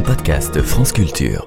[0.00, 1.46] un podcast France Culture.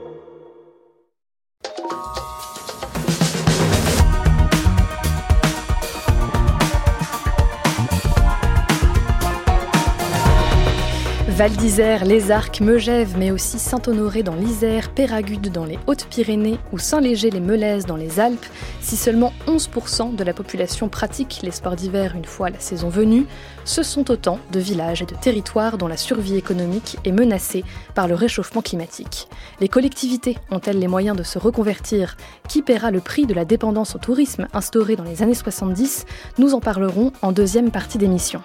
[11.30, 16.78] Val d'Isère, Les Arcs, Megève, mais aussi Saint-Honoré dans l'Isère, Péragude dans les Hautes-Pyrénées ou
[16.78, 18.46] Saint-Léger-les-Melaises dans les Alpes,
[18.84, 23.26] si seulement 11% de la population pratique les sports d'hiver une fois la saison venue,
[23.64, 27.64] ce sont autant de villages et de territoires dont la survie économique est menacée
[27.96, 29.30] par le réchauffement climatique.
[29.62, 32.18] Les collectivités ont-elles les moyens de se reconvertir
[32.50, 36.06] Qui paiera le prix de la dépendance au tourisme instaurée dans les années 70
[36.38, 38.42] Nous en parlerons en deuxième partie d'émission.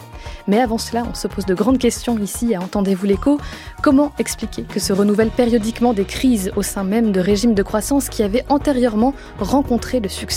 [0.46, 3.38] Mais avant cela, on se pose de grandes questions ici à Entendez-vous l'écho
[3.82, 8.08] Comment expliquer que se renouvellent périodiquement des crises au sein même de régimes de croissance
[8.08, 10.27] qui avaient antérieurement rencontré le succès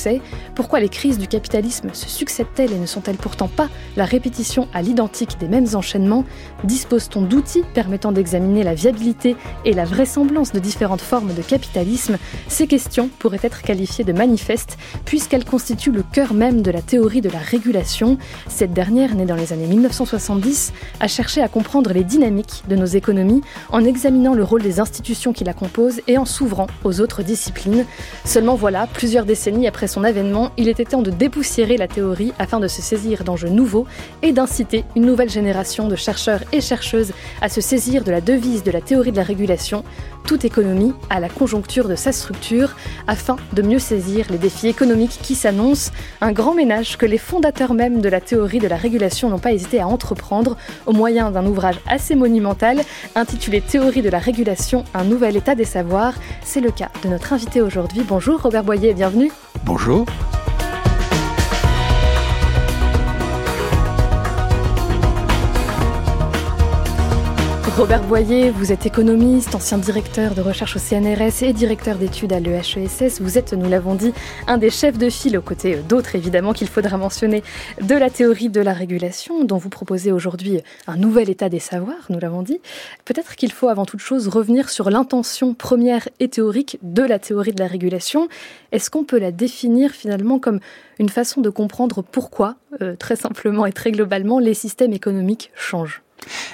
[0.56, 4.82] Pourquoi les crises du capitalisme se succèdent-elles et ne sont-elles pourtant pas la répétition à
[4.82, 6.26] l'identique des mêmes enchaînements?
[6.64, 9.36] Dispose-t-on d'outils permettant d'examiner la viabilité
[9.66, 12.18] et la vraisemblance de différentes formes de capitalisme?
[12.48, 17.22] Ces questions pourraient être qualifiées de manifestes puisqu'elles constituent le cœur même de la théorie
[17.22, 18.18] de la régulation.
[18.48, 22.86] Cette dernière, née dans les années 1970, a cherché à comprendre les dynamiques de nos
[22.86, 27.24] économies en examinant le rôle des institutions qui la composent et en s'ouvrant aux autres
[27.24, 27.86] disciplines.
[28.26, 32.60] Seulement voilà, plusieurs décennies après son avènement, il était temps de dépoussiérer la théorie afin
[32.60, 33.86] de se saisir d'enjeux nouveaux
[34.22, 38.64] et d'inciter une nouvelle génération de chercheurs et chercheuses à se saisir de la devise
[38.64, 39.84] de la théorie de la régulation,
[40.26, 42.76] toute économie à la conjoncture de sa structure,
[43.08, 47.74] afin de mieux saisir les défis économiques qui s'annoncent, un grand ménage que les fondateurs
[47.74, 51.46] même de la théorie de la régulation n'ont pas hésité à entreprendre au moyen d'un
[51.46, 52.82] ouvrage assez monumental
[53.16, 56.14] intitulé Théorie de la régulation, un nouvel état des savoirs.
[56.44, 58.04] C'est le cas de notre invité aujourd'hui.
[58.08, 59.32] Bonjour Robert Boyer, bienvenue.
[59.64, 60.06] Bonjour.
[67.82, 72.40] Robert Boyer, vous êtes économiste, ancien directeur de recherche au CNRS et directeur d'études à
[72.40, 73.20] l'EHESS.
[73.20, 74.14] Vous êtes, nous l'avons dit,
[74.46, 77.42] un des chefs de file, aux côtés d'autres évidemment qu'il faudra mentionner,
[77.82, 82.06] de la théorie de la régulation, dont vous proposez aujourd'hui un nouvel état des savoirs,
[82.10, 82.62] nous l'avons dit.
[83.04, 87.54] Peut-être qu'il faut avant toute chose revenir sur l'intention première et théorique de la théorie
[87.54, 88.28] de la régulation.
[88.72, 90.60] Est-ce qu'on peut la définir finalement comme
[91.00, 96.04] une façon de comprendre pourquoi, euh, très simplement et très globalement, les systèmes économiques changent?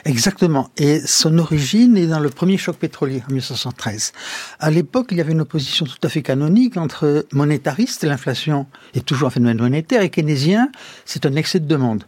[0.05, 0.69] Exactement.
[0.78, 4.13] Et son origine est dans le premier choc pétrolier en 1973.
[4.59, 9.06] À l'époque, il y avait une opposition tout à fait canonique entre monétaristes, l'inflation est
[9.06, 10.69] toujours un phénomène monétaire, et keynésien,
[11.06, 12.03] c'est un excès de demande.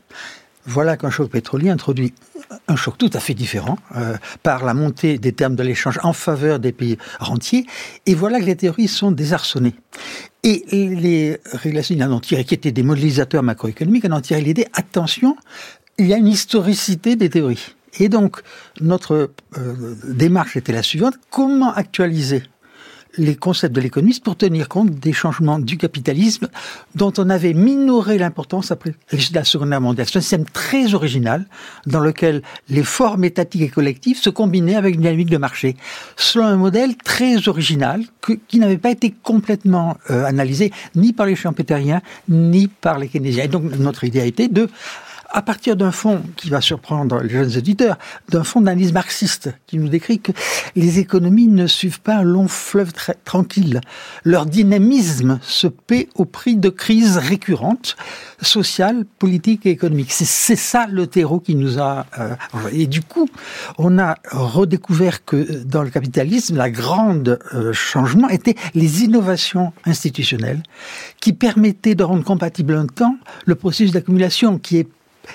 [0.65, 2.13] Voilà qu'un choc pétrolier introduit
[2.67, 6.13] un choc tout à fait différent euh, par la montée des termes de l'échange en
[6.13, 7.65] faveur des pays rentiers.
[8.05, 9.75] Et voilà que les théories sont désarçonnées.
[10.43, 15.35] Et les régulations en ont qui étaient des modélisateurs macroéconomiques, en ont tiré l'idée, attention,
[15.99, 17.75] il y a une historicité des théories.
[17.99, 18.41] Et donc,
[18.81, 21.15] notre euh, démarche était la suivante.
[21.29, 22.43] Comment actualiser
[23.17, 26.47] les concepts de l'économiste pour tenir compte des changements du capitalisme
[26.93, 28.93] dont on avait minoré l'importance après
[29.33, 30.07] la Seconde Guerre mondiale?
[30.07, 31.47] C'est un système très original
[31.87, 35.75] dans lequel les formes étatiques et collectives se combinaient avec une dynamique de marché,
[36.15, 38.03] selon un modèle très original
[38.47, 43.45] qui n'avait pas été complètement euh, analysé ni par les champéteriens ni par les keynésiens.
[43.45, 44.69] Et donc notre idée a été de
[45.31, 47.97] à partir d'un fond qui va surprendre les jeunes éditeurs,
[48.29, 50.31] d'un fond d'analyse marxiste qui nous décrit que
[50.75, 52.91] les économies ne suivent pas un long fleuve
[53.25, 53.81] tranquille.
[54.23, 57.95] Leur dynamisme se paie au prix de crises récurrentes,
[58.41, 60.11] sociales, politiques et économiques.
[60.11, 62.05] C'est ça le terreau qui nous a...
[62.19, 62.35] Euh,
[62.71, 63.27] et du coup,
[63.77, 70.63] on a redécouvert que dans le capitalisme, la grande euh, changement était les innovations institutionnelles
[71.19, 74.87] qui permettaient de rendre compatible un temps le processus d'accumulation qui est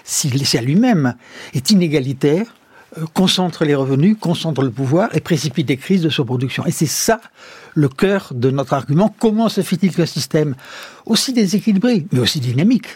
[0.02, 1.14] s'il à lui-même
[1.54, 2.54] est inégalitaire,
[2.98, 6.64] euh, concentre les revenus, concentre le pouvoir et précipite des crises de surproduction.
[6.66, 7.20] Et c'est ça
[7.74, 9.14] le cœur de notre argument.
[9.18, 10.54] Comment se fait-il qu'un système
[11.06, 12.88] aussi déséquilibré, mais aussi dynamique,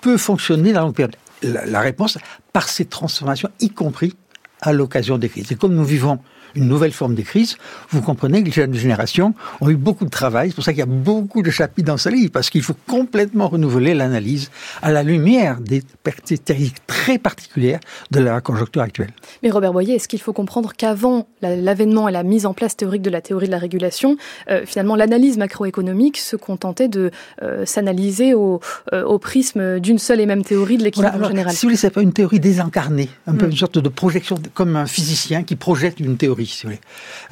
[0.00, 2.18] peut fonctionner dans la longue période la réponse,
[2.52, 4.14] par ces transformations, y compris
[4.62, 5.52] à l'occasion des crises.
[5.52, 6.18] Et comme nous vivons
[6.56, 7.56] une nouvelle forme de crise,
[7.90, 10.48] vous comprenez que les jeunes générations ont eu beaucoup de travail.
[10.48, 12.76] C'est pour ça qu'il y a beaucoup de chapitres dans ce livre, parce qu'il faut
[12.86, 14.50] complètement renouveler l'analyse
[14.82, 17.80] à la lumière des caractéristiques très particulières
[18.10, 19.10] de la conjoncture actuelle.
[19.42, 23.02] Mais Robert Boyer, est-ce qu'il faut comprendre qu'avant l'avènement et la mise en place théorique
[23.02, 24.16] de la théorie de la régulation,
[24.50, 27.10] euh, finalement l'analyse macroéconomique se contentait de
[27.42, 28.60] euh, s'analyser au,
[28.92, 31.52] euh, au, prisme d'une seule et même théorie de l'équilibre général?
[31.52, 33.50] Si vous voulez, c'est pas une théorie désincarnée, un peu hmm.
[33.50, 36.45] une sorte de projection, comme un physicien qui projette une théorie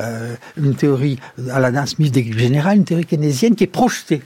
[0.00, 1.18] euh, une théorie
[1.50, 4.22] à la Smith générale, une théorie keynésienne qui est projetée,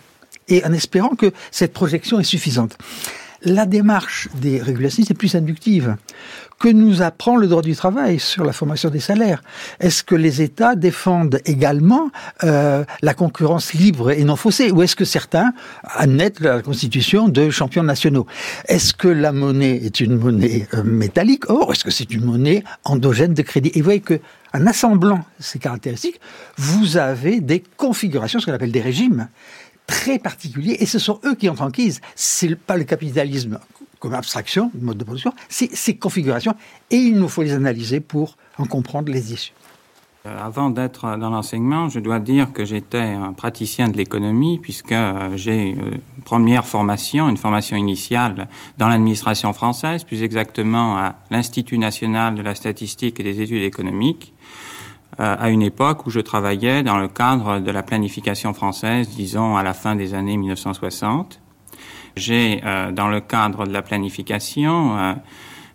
[0.49, 2.76] et en espérant que cette projection est suffisante.
[3.43, 5.96] La démarche des régulations est plus inductive.
[6.58, 9.43] Que nous apprend le droit du travail sur la formation des salaires.
[9.78, 12.10] Est-ce que les États défendent également
[12.43, 15.52] euh, la concurrence libre et non faussée Ou est-ce que certains
[15.84, 18.26] admettent la constitution de champions nationaux?
[18.66, 21.49] Est-ce que la monnaie est une monnaie euh, métallique?
[21.49, 23.70] Or, est-ce que c'est une monnaie endogène de crédit?
[23.75, 24.19] Et vous voyez que
[24.52, 26.20] en assemblant ces caractéristiques,
[26.56, 29.28] vous avez des configurations, ce qu'on appelle des régimes,
[29.87, 32.00] très particuliers, et ce sont eux qui en crise.
[32.16, 33.61] C'est pas le capitalisme
[33.98, 36.54] comme abstraction, mode de production, ces configurations,
[36.90, 39.52] et il nous faut les analyser pour en comprendre les issues.
[40.26, 44.92] Euh, avant d'être dans l'enseignement, je dois dire que j'étais un praticien de l'économie puisque
[44.92, 48.48] euh, j'ai une euh, première formation, une formation initiale
[48.78, 54.34] dans l'administration française, plus exactement à l'Institut national de la statistique et des études économiques,
[55.20, 59.64] à une époque où je travaillais dans le cadre de la planification française, disons à
[59.64, 61.40] la fin des années 1960.
[62.18, 65.14] J'ai, euh, dans le cadre de la planification, euh,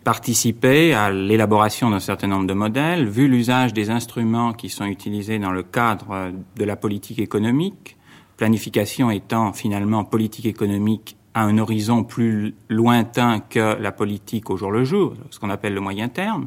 [0.03, 5.39] participé à l'élaboration d'un certain nombre de modèles, vu l'usage des instruments qui sont utilisés
[5.39, 7.97] dans le cadre de la politique économique,
[8.37, 14.71] planification étant finalement politique économique à un horizon plus lointain que la politique au jour
[14.71, 16.45] le jour, ce qu'on appelle le moyen terme.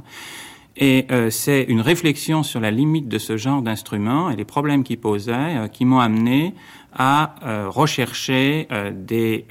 [0.79, 4.85] Et euh, c'est une réflexion sur la limite de ce genre d'instruments et les problèmes
[4.85, 6.55] qu'ils posaient euh, qui m'ont amené
[6.99, 9.47] à euh, rechercher des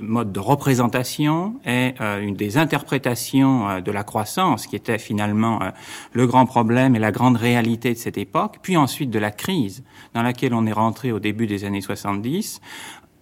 [0.00, 5.60] modes de représentation et une des interprétations de la croissance qui était finalement
[6.12, 9.84] le grand problème et la grande réalité de cette époque, puis ensuite de la crise
[10.14, 12.60] dans laquelle on est rentré au début des années 70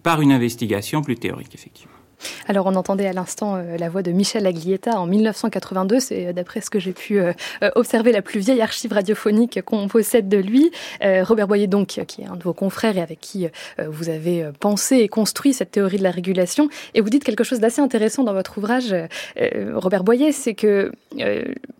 [0.03, 2.00] par une investigation plus théorique effectivement.
[2.47, 6.33] Alors on entendait à l'instant euh, la voix de Michel Aglietta en 1982, c'est euh,
[6.33, 7.33] d'après ce que j'ai pu euh,
[7.75, 10.71] observer la plus vieille archive radiophonique qu'on possède de lui.
[11.01, 13.47] Robert Boyer donc, qui est un de vos confrères et avec qui
[13.85, 16.69] vous avez pensé et construit cette théorie de la régulation.
[16.93, 18.95] Et vous dites quelque chose d'assez intéressant dans votre ouvrage,
[19.73, 20.91] Robert Boyer, c'est que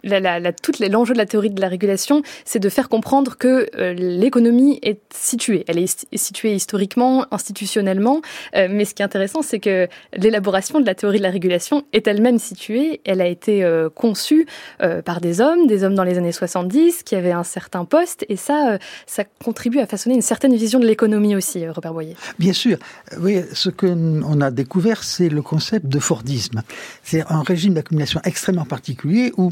[0.03, 5.01] la, l'enjeu de la théorie de la régulation, c'est de faire comprendre que l'économie est
[5.13, 5.63] située.
[5.67, 8.21] Elle est située historiquement, institutionnellement,
[8.53, 11.83] mais ce qui est intéressant, c'est que les l'élaboration de la théorie de la régulation
[11.91, 13.01] est elle-même située.
[13.03, 14.47] Elle a été euh, conçue
[14.81, 18.25] euh, par des hommes, des hommes dans les années 70 qui avaient un certain poste,
[18.29, 22.15] et ça, euh, ça contribue à façonner une certaine vision de l'économie aussi, Robert Boyer.
[22.39, 22.77] Bien sûr.
[23.19, 26.63] Oui, ce qu'on a découvert, c'est le concept de Fordisme.
[27.03, 29.49] C'est un régime d'accumulation extrêmement particulier où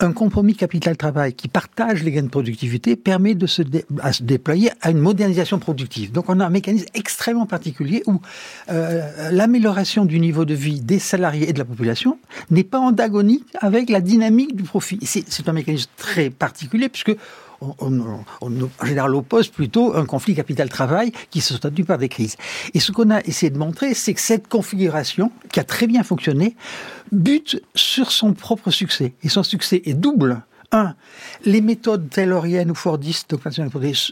[0.00, 3.62] un compromis capital-travail qui partage les gains de productivité permet de se,
[4.20, 6.12] déployer à une modernisation productive.
[6.12, 8.20] Donc on a un mécanisme extrêmement particulier où
[8.70, 12.18] euh, l'amélioration du niveau de vie des salariés et de la population
[12.50, 14.98] n'est pas endagonique avec la dynamique du profit.
[15.02, 17.16] C'est un mécanisme très particulier puisque
[17.60, 18.00] on,
[18.40, 22.36] en général oppose plutôt un conflit capital-travail qui se traduit par des crises.
[22.74, 26.02] Et ce qu'on a essayé de montrer, c'est que cette configuration, qui a très bien
[26.02, 26.56] fonctionné,
[27.12, 29.14] bute sur son propre succès.
[29.22, 30.42] Et son succès est double.
[30.72, 30.94] Un,
[31.44, 33.36] les méthodes tayloriennes ou fordistes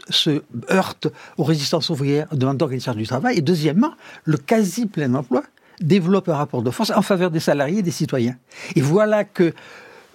[0.09, 1.07] se heurtent
[1.37, 3.37] aux résistances ouvrières demandant d'organisation du travail.
[3.37, 3.93] Et deuxièmement,
[4.23, 5.43] le quasi plein emploi
[5.81, 8.37] développe un rapport de force en faveur des salariés et des citoyens.
[8.75, 9.53] Et voilà que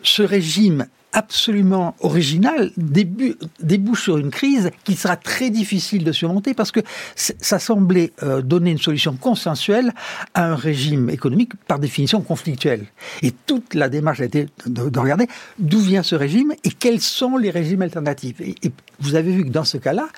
[0.02, 6.72] ce régime absolument original débouche sur une crise qui sera très difficile de surmonter parce
[6.72, 6.80] que
[7.14, 9.92] ça semblait euh, donner une solution consensuelle
[10.34, 12.86] à un régime économique par définition conflictuel.
[13.22, 15.26] Et toute la démarche a été de, regarder
[15.58, 18.40] d'où vient ce régime et quels sont les régimes alternatifs.
[18.40, 18.56] et
[19.00, 20.08] vous avez vu que dans ce cas-là,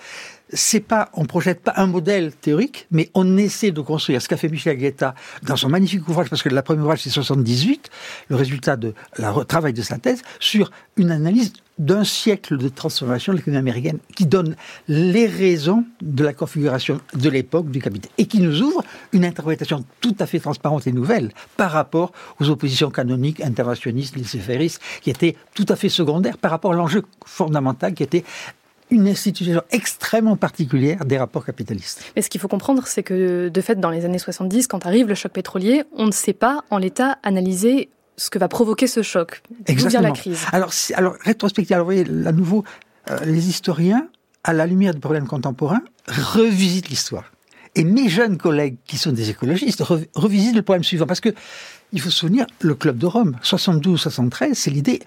[0.52, 4.36] c'est pas, on projette pas un modèle théorique, mais on essaie de construire ce qu'a
[4.36, 7.90] fait Michel Guetta dans son magnifique ouvrage, parce que la première ouvrage c'est 78,
[8.28, 13.32] le résultat de la travail de sa thèse, sur une analyse d'un siècle de transformation
[13.32, 14.56] de l'économie américaine qui donne
[14.88, 19.84] les raisons de la configuration de l'époque du capital et qui nous ouvre une interprétation
[20.00, 24.40] tout à fait transparente et nouvelle par rapport aux oppositions canoniques, interventionnistes, laissez
[25.00, 28.24] qui étaient tout à fait secondaires par rapport à l'enjeu fondamental qui était
[28.92, 32.04] une institution extrêmement particulière des rapports capitalistes.
[32.14, 35.08] Mais ce qu'il faut comprendre, c'est que de fait, dans les années 70, quand arrive
[35.08, 39.02] le choc pétrolier, on ne sait pas en l'état analyser ce que va provoquer ce
[39.02, 39.42] choc.
[39.66, 40.40] D'où vient la crise?
[40.52, 42.64] Alors, alors rétrospectivement, vous voyez, à nouveau,
[43.10, 44.08] euh, les historiens,
[44.44, 47.32] à la lumière des problèmes contemporains, revisitent l'histoire.
[47.74, 49.82] Et mes jeunes collègues qui sont des écologistes
[50.14, 51.06] revisitent le problème suivant.
[51.06, 51.30] Parce que,
[51.94, 55.00] il faut se souvenir, le Club de Rome, 72-73, c'est l'idée,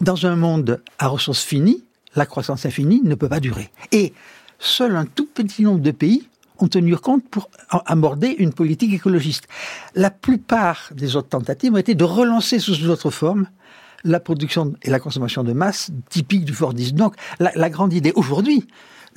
[0.00, 1.84] dans un monde à ressources finies,
[2.16, 3.70] la croissance infinie ne peut pas durer.
[3.92, 4.12] Et
[4.58, 9.48] seul un tout petit nombre de pays ont tenu compte pour aborder une politique écologiste.
[9.94, 13.46] La plupart des autres tentatives ont été de relancer sous une autre forme
[14.04, 16.96] la production et la consommation de masse typique du Fordisme.
[16.96, 18.66] Donc, la, grande idée aujourd'hui,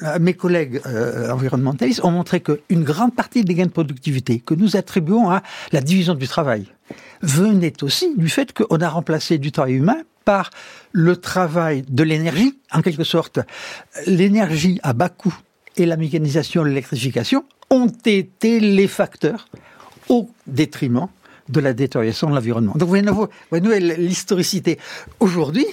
[0.01, 4.53] euh, mes collègues euh, environnementalistes ont montré qu'une grande partie des gains de productivité que
[4.53, 6.67] nous attribuons à la division du travail,
[7.21, 10.49] venait aussi du fait qu'on a remplacé du travail humain par
[10.91, 13.39] le travail de l'énergie, en quelque sorte.
[14.05, 15.35] L'énergie à bas coût
[15.77, 19.47] et la mécanisation, l'électrification ont été les facteurs
[20.09, 21.07] au détriment
[21.49, 22.73] de la détérioration de l'environnement.
[22.75, 24.79] Donc, vous voyez, l'historicité.
[25.19, 25.65] Aujourd'hui,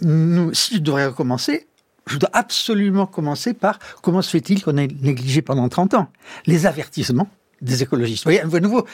[0.00, 1.66] si je devrais recommencer,
[2.06, 6.08] je dois absolument commencer par comment se fait-il qu'on ait négligé pendant 30 ans
[6.46, 7.28] les avertissements
[7.62, 8.24] des écologistes.
[8.24, 8.86] Vous voyez, à nouveau,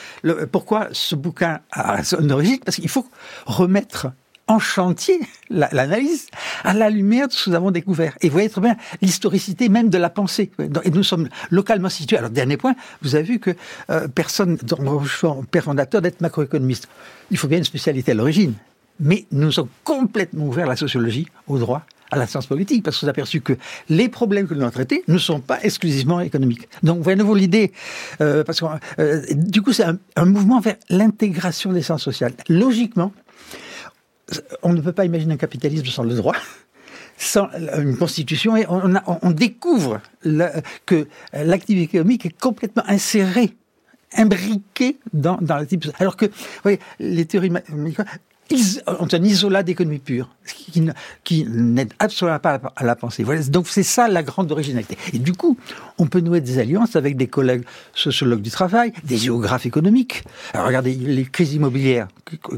[0.51, 2.59] pourquoi ce bouquin a son origine?
[2.65, 3.07] Parce qu'il faut
[3.45, 4.07] remettre
[4.47, 5.19] en chantier
[5.49, 6.27] l'analyse
[6.63, 8.17] à la lumière de ce que nous avons découvert.
[8.21, 10.51] Et vous voyez très bien l'historicité même de la pensée.
[10.83, 12.17] Et nous sommes localement situés.
[12.17, 13.55] Alors, dernier point, vous avez vu que
[13.89, 15.03] euh, personne, dans
[15.49, 16.87] père fondateur, d'être macroéconomiste.
[17.31, 18.53] Il faut bien une spécialité à l'origine.
[18.99, 22.99] Mais nous sommes complètement ouverts à la sociologie, au droit, à la science politique, parce
[22.99, 23.53] qu'on a aperçu que
[23.89, 26.67] les problèmes que nous avons traités ne sont pas exclusivement économiques.
[26.83, 27.71] Donc, vous voyez nouveau l'idée,
[28.21, 28.65] euh, parce que
[28.99, 29.85] euh, du coup, c'est
[30.15, 32.33] un, mouvement vers l'intégration des sciences sociales.
[32.49, 33.11] Logiquement,
[34.61, 36.35] on ne peut pas imaginer un capitalisme sans le droit
[37.17, 40.01] sans une constitution et on, découvre
[40.85, 43.55] que l'activité économique est complètement insérée,
[44.13, 45.93] imbriquée dans, dans l'activité.
[45.99, 47.51] Alors que, vous voyez, les théories
[48.87, 50.89] ont un isolat d'économie pure, qui,
[51.23, 53.25] qui n'aide absolument pas à la pensée.
[53.49, 54.97] Donc c'est ça la grande originalité.
[55.13, 55.57] Et du coup,
[55.97, 60.23] on peut nouer des alliances avec des collègues sociologues du travail, des géographes économiques.
[60.53, 62.07] Alors regardez, les crises immobilières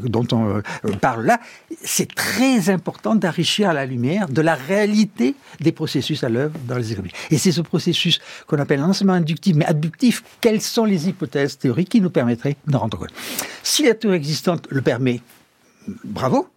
[0.04, 0.62] dont on euh,
[1.02, 1.40] parle là,
[1.84, 6.78] c'est très important d'enrichir à la lumière de la réalité des processus à l'œuvre dans
[6.78, 7.14] les économies.
[7.32, 10.24] Et c'est ce processus qu'on appelle l'enseignement inductif, mais abductif.
[10.42, 13.14] Quelles sont les hypothèses théoriques qui nous permettraient d'en rendre compte?
[13.64, 15.22] Si la théorie existante le permet,
[16.04, 16.48] bravo.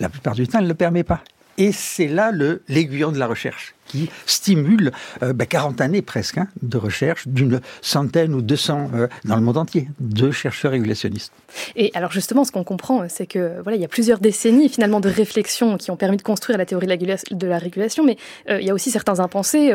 [0.00, 1.22] La plupart du temps, elle ne le permet pas.
[1.56, 2.30] Et c'est là
[2.68, 7.60] l'aiguillon de la recherche qui stimule 40 euh, ben, années presque hein, de recherche d'une
[7.80, 11.32] centaine ou 200 euh, dans le monde entier de chercheurs régulationnistes.
[11.74, 15.00] Et alors justement, ce qu'on comprend, c'est que voilà, il y a plusieurs décennies finalement
[15.00, 18.16] de réflexion qui ont permis de construire la théorie de la, régulation, mais
[18.50, 19.74] euh, il y a aussi certains impensés.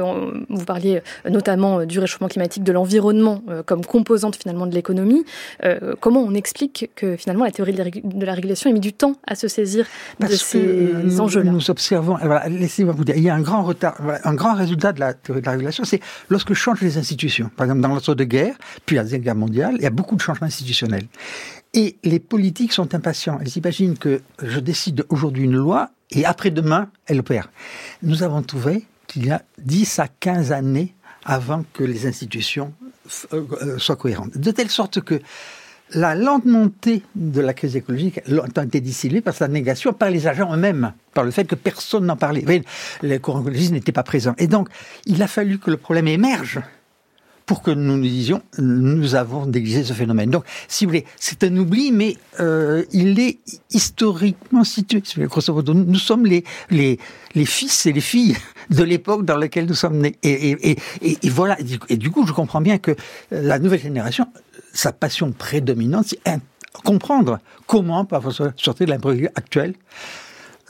[0.50, 5.26] vous parliez notamment du réchauffement climatique, de l'environnement comme composante finalement de l'économie.
[6.00, 9.36] comment on explique que finalement la théorie de la, régulation ait mis du temps à
[9.36, 9.88] se saisir
[10.20, 11.52] de ces enjeux-là?
[11.52, 12.18] Nous observons,
[12.48, 15.42] laissez-moi vous dire, il y a un grand retard un grand résultat de la théorie
[15.42, 17.50] de la régulation, c'est lorsque changent les institutions.
[17.56, 18.56] Par exemple, dans l'entre de guerre,
[18.86, 21.08] puis la Deuxième Guerre mondiale, il y a beaucoup de changements institutionnels.
[21.74, 23.40] Et les politiques sont impatients.
[23.44, 27.50] Ils imaginent que je décide aujourd'hui une loi et après-demain, elle opère.
[28.04, 30.94] Nous avons trouvé qu'il y a 10 à 15 années
[31.26, 32.74] avant que les institutions
[33.34, 34.38] euh, euh, soient cohérentes.
[34.38, 35.20] De telle sorte que
[35.94, 40.28] la lente montée de la crise écologique a été dissimulée par sa négation, par les
[40.28, 42.44] agents eux-mêmes, par le fait que personne n'en parlait.
[43.02, 44.36] les courants écologistes n'étaient pas présents.
[44.38, 44.70] Et donc,
[45.06, 46.62] il a fallu que le problème émerge
[47.46, 50.30] pour que nous nous disions nous avons négligé ce phénomène.
[50.30, 55.04] Donc, si vous voulez, c'est un oubli, mais euh, il est historiquement situé.
[55.18, 56.98] Nous sommes les,
[57.46, 58.38] fils et les filles
[58.70, 60.16] de l'époque dans laquelle nous sommes nés.
[60.24, 60.78] Et,
[61.30, 61.58] voilà.
[61.90, 62.96] Et du coup, je comprends bien que
[63.32, 64.28] la nouvelle génération
[64.74, 66.20] sa passion prédominante, c'est
[66.84, 69.76] comprendre comment, par sortir de l'imprévu actuel,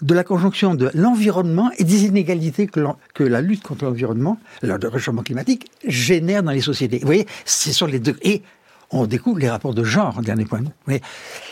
[0.01, 2.81] de la conjonction de l'environnement et des inégalités que,
[3.13, 6.99] que la lutte contre l'environnement, le réchauffement climatique, génère dans les sociétés.
[6.99, 8.17] Vous voyez, c'est sur les deux.
[8.21, 8.41] Et
[8.91, 10.61] on découvre les rapports de genre, dernier point.
[10.87, 11.01] Mais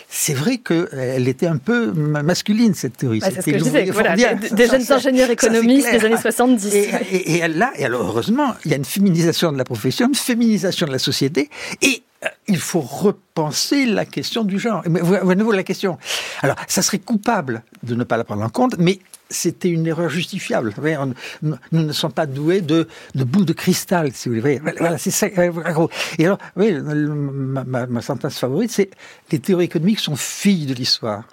[0.09, 3.19] c'est vrai qu'elle était un peu masculine, cette théorie.
[3.19, 6.75] Bah, c'est ce que je disais, voilà, des, jeunes ingénieurs économistes des années 70.
[6.75, 10.15] Et, et, là, et alors heureusement, il y a une féminisation de la profession, une
[10.15, 11.49] féminisation de la société,
[11.81, 12.10] et euh,
[12.47, 14.83] il faut repenser la question du genre.
[14.89, 15.97] Mais à nouveau la question.
[16.41, 18.99] Alors, ça serait coupable de ne pas la prendre en compte, mais
[19.31, 20.73] c'était une erreur justifiable.
[21.41, 24.61] nous ne sommes pas doués de, boules de cristal, si vous voulez.
[24.77, 25.27] Voilà, c'est ça.
[25.27, 28.89] Et alors, oui, ma, ma, sentence favorite, c'est
[29.31, 31.23] les théories économiques sont filles de l'histoire.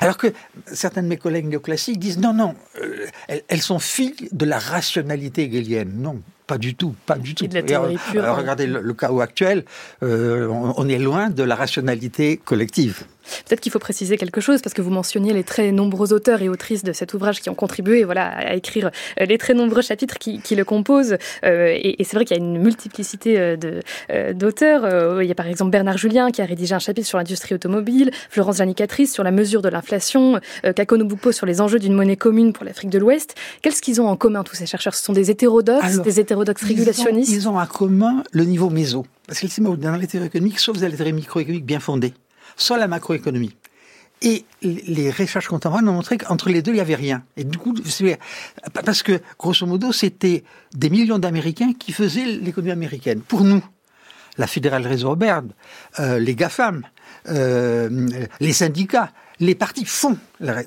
[0.00, 0.32] Alors que
[0.66, 3.06] certains de mes collègues néoclassiques disent non, non, euh,
[3.48, 5.92] elles, sont filles de la rationalité hegelienne.
[5.96, 7.46] Non, pas du tout, pas du tout.
[7.46, 9.64] regardez le, chaos actuel,
[10.02, 13.04] euh, on, est loin de la rationalité collective.
[13.46, 16.48] Peut-être qu'il faut préciser quelque chose, parce que vous mentionniez les très nombreux auteurs et
[16.48, 18.90] autrices de cet ouvrage qui ont contribué voilà, à écrire
[19.20, 21.16] euh, les très nombreux chapitres qui, le composent.
[21.44, 25.20] Euh, et, c'est vrai qu'il y a une multiplicité euh, d'auteurs.
[25.22, 28.10] Il y a par exemple Bernard Julien qui a rédigé un chapitre sur l'industrie automobile,
[28.30, 32.52] Florence Janicatrice sur la mesure de l'inflation, Kako Nobupo sur les enjeux d'une monnaie commune
[32.52, 33.34] pour l'Afrique de l'Ouest.
[33.62, 34.94] Qu'est-ce qu'ils ont en commun, tous ces chercheurs?
[34.94, 37.32] Ce sont des hétérodoxes, des hétérodoxes régulationnistes?
[37.32, 39.06] ils ont, en commun le niveau méso.
[39.26, 42.14] Parce que dans les théories économiques, sauf dans les théories microéconomiques bien fondées,
[42.56, 43.56] soit la macroéconomie.
[44.22, 47.22] Et les recherches contemporaines ont montré qu'entre les deux, il n'y avait rien.
[47.36, 47.74] Et du coup,
[48.72, 50.42] parce que, grosso modo, c'était
[50.74, 53.20] des millions d'Américains qui faisaient l'économie américaine.
[53.20, 53.62] Pour nous,
[54.38, 55.52] la Federal Reserve Board,
[56.00, 56.86] euh, les GAFAM,
[57.28, 58.08] euh,
[58.40, 59.10] les syndicats,
[59.40, 60.16] les partis font.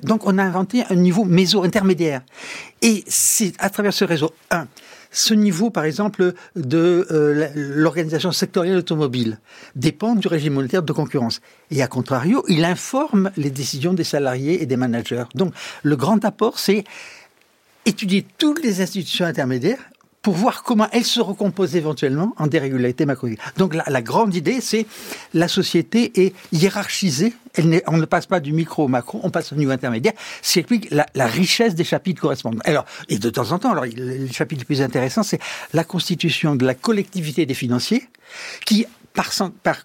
[0.02, 2.22] Donc on a inventé un niveau méso intermédiaire.
[2.82, 4.66] Et c'est à travers ce réseau, un,
[5.10, 9.38] ce niveau, par exemple, de euh, l'organisation sectorielle automobile
[9.74, 11.40] dépend du régime monétaire de concurrence.
[11.70, 15.24] Et à contrario, il informe les décisions des salariés et des managers.
[15.34, 15.52] Donc,
[15.82, 16.84] le grand apport, c'est
[17.86, 19.90] étudier toutes les institutions intermédiaires
[20.22, 23.40] pour voir comment elles se recomposent éventuellement en dérégularités macroéconomiques.
[23.56, 24.86] Donc la, grande idée, c'est
[25.32, 27.32] la société est hiérarchisée.
[27.54, 30.12] Elle on ne passe pas du micro au macro, on passe au niveau intermédiaire.
[30.42, 32.60] C'est la, la richesse des chapitres correspondants.
[32.64, 35.40] Alors, et de temps en temps, alors, le chapitre le plus intéressant, c'est
[35.72, 38.08] la constitution de la collectivité des financiers,
[38.66, 39.30] qui par,
[39.62, 39.84] par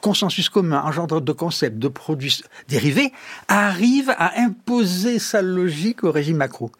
[0.00, 3.12] consensus commun, engendre de concepts, de produits dérivés,
[3.48, 6.70] arrive à imposer sa logique au régime macro.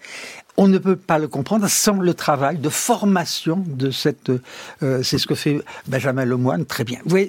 [0.57, 4.31] On ne peut pas le comprendre sans le travail de formation de cette.
[4.83, 7.01] Euh, c'est ce que fait Benjamin Lemoine très bien.
[7.05, 7.29] Vous voyez,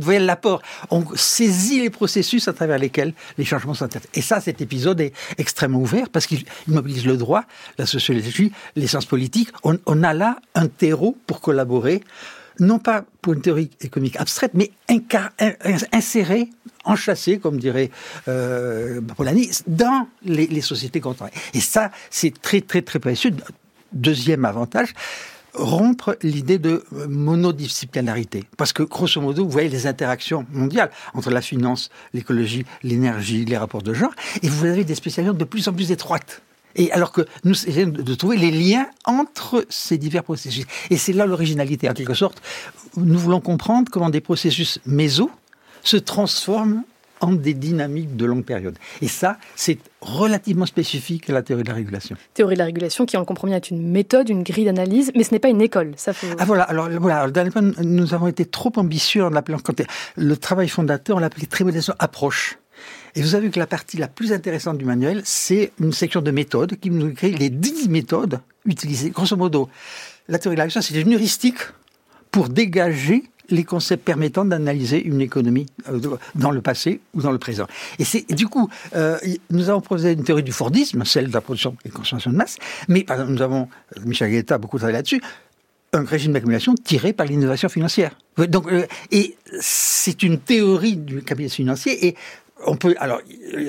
[0.00, 0.60] voyez, l'apport.
[0.90, 3.88] On saisit les processus à travers lesquels les changements sont.
[4.14, 7.44] Et ça, cet épisode est extrêmement ouvert parce qu'il mobilise le droit,
[7.78, 9.50] la sociologie, les sciences politiques.
[9.62, 12.02] On, on a là un terreau pour collaborer
[12.60, 14.70] non pas pour une théorie économique abstraite, mais
[15.92, 16.50] insérée,
[16.90, 17.90] enchâssée, comme dirait
[18.28, 21.34] euh, Polanyi, dans les, sociétés contemporaines.
[21.54, 23.30] Et ça, c'est très, très, très précieux.
[23.92, 24.92] Deuxième avantage,
[25.54, 28.44] rompre l'idée de monodisciplinarité.
[28.56, 33.56] Parce que, grosso modo, vous voyez les interactions mondiales entre la finance, l'écologie, l'énergie, les
[33.56, 36.42] rapports de genre, et vous avez des spécialisations de plus en plus étroites.
[36.76, 40.66] Et alors que nous essayons de trouver les liens entre ces divers processus.
[40.90, 42.40] Et c'est là l'originalité, en quelque sorte.
[42.96, 45.30] Nous voulons comprendre comment des processus méso
[45.82, 46.82] se transforment
[47.20, 48.78] en des dynamiques de longue période.
[49.02, 52.16] Et ça, c'est relativement spécifique à la théorie de la régulation.
[52.34, 55.12] Théorie de la régulation qui, on le comprend bien, est une méthode, une grille d'analyse,
[55.14, 55.92] mais ce n'est pas une école.
[55.96, 56.26] Ça faut...
[56.38, 57.26] Ah voilà, alors voilà,
[57.82, 59.58] nous avons été trop ambitieux en l'appelant,
[60.16, 62.58] le travail fondateur, on l'appelait très modestement approche.
[63.14, 66.22] Et vous avez vu que la partie la plus intéressante du manuel, c'est une section
[66.22, 69.10] de méthodes qui nous écrit les dix méthodes utilisées.
[69.10, 69.68] Grosso modo,
[70.28, 71.58] la théorie de la réaction, c'est une heuristique
[72.30, 76.00] pour dégager les concepts permettant d'analyser une économie euh,
[76.34, 77.66] dans le passé ou dans le présent.
[77.98, 79.18] Et c'est du coup, euh,
[79.50, 82.56] nous avons proposé une théorie du Fordisme, celle de la production et consommation de masse,
[82.88, 85.20] mais nous avons, euh, Michel Guetta a beaucoup travaillé là-dessus,
[85.92, 88.16] un régime d'accumulation tiré par l'innovation financière.
[88.36, 88.68] Donc,
[89.10, 92.16] et c'est une théorie du capitalisme financier et
[92.64, 93.20] on peut, alors,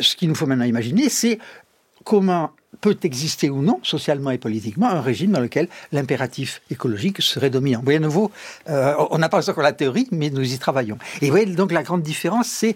[0.02, 1.40] ce qu'il nous faut maintenant imaginer, c'est
[2.04, 7.50] comment peut exister ou non, socialement et politiquement, un régime dans lequel l'impératif écologique serait
[7.50, 7.80] dominant.
[7.80, 8.32] Vous voyez, à nouveau,
[8.70, 10.98] euh, on n'a pas encore la théorie, mais nous y travaillons.
[11.22, 12.76] Et vous voyez, donc la grande différence, c'est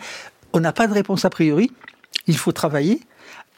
[0.54, 1.72] on n'a pas de réponse a priori,
[2.28, 3.02] il faut travailler,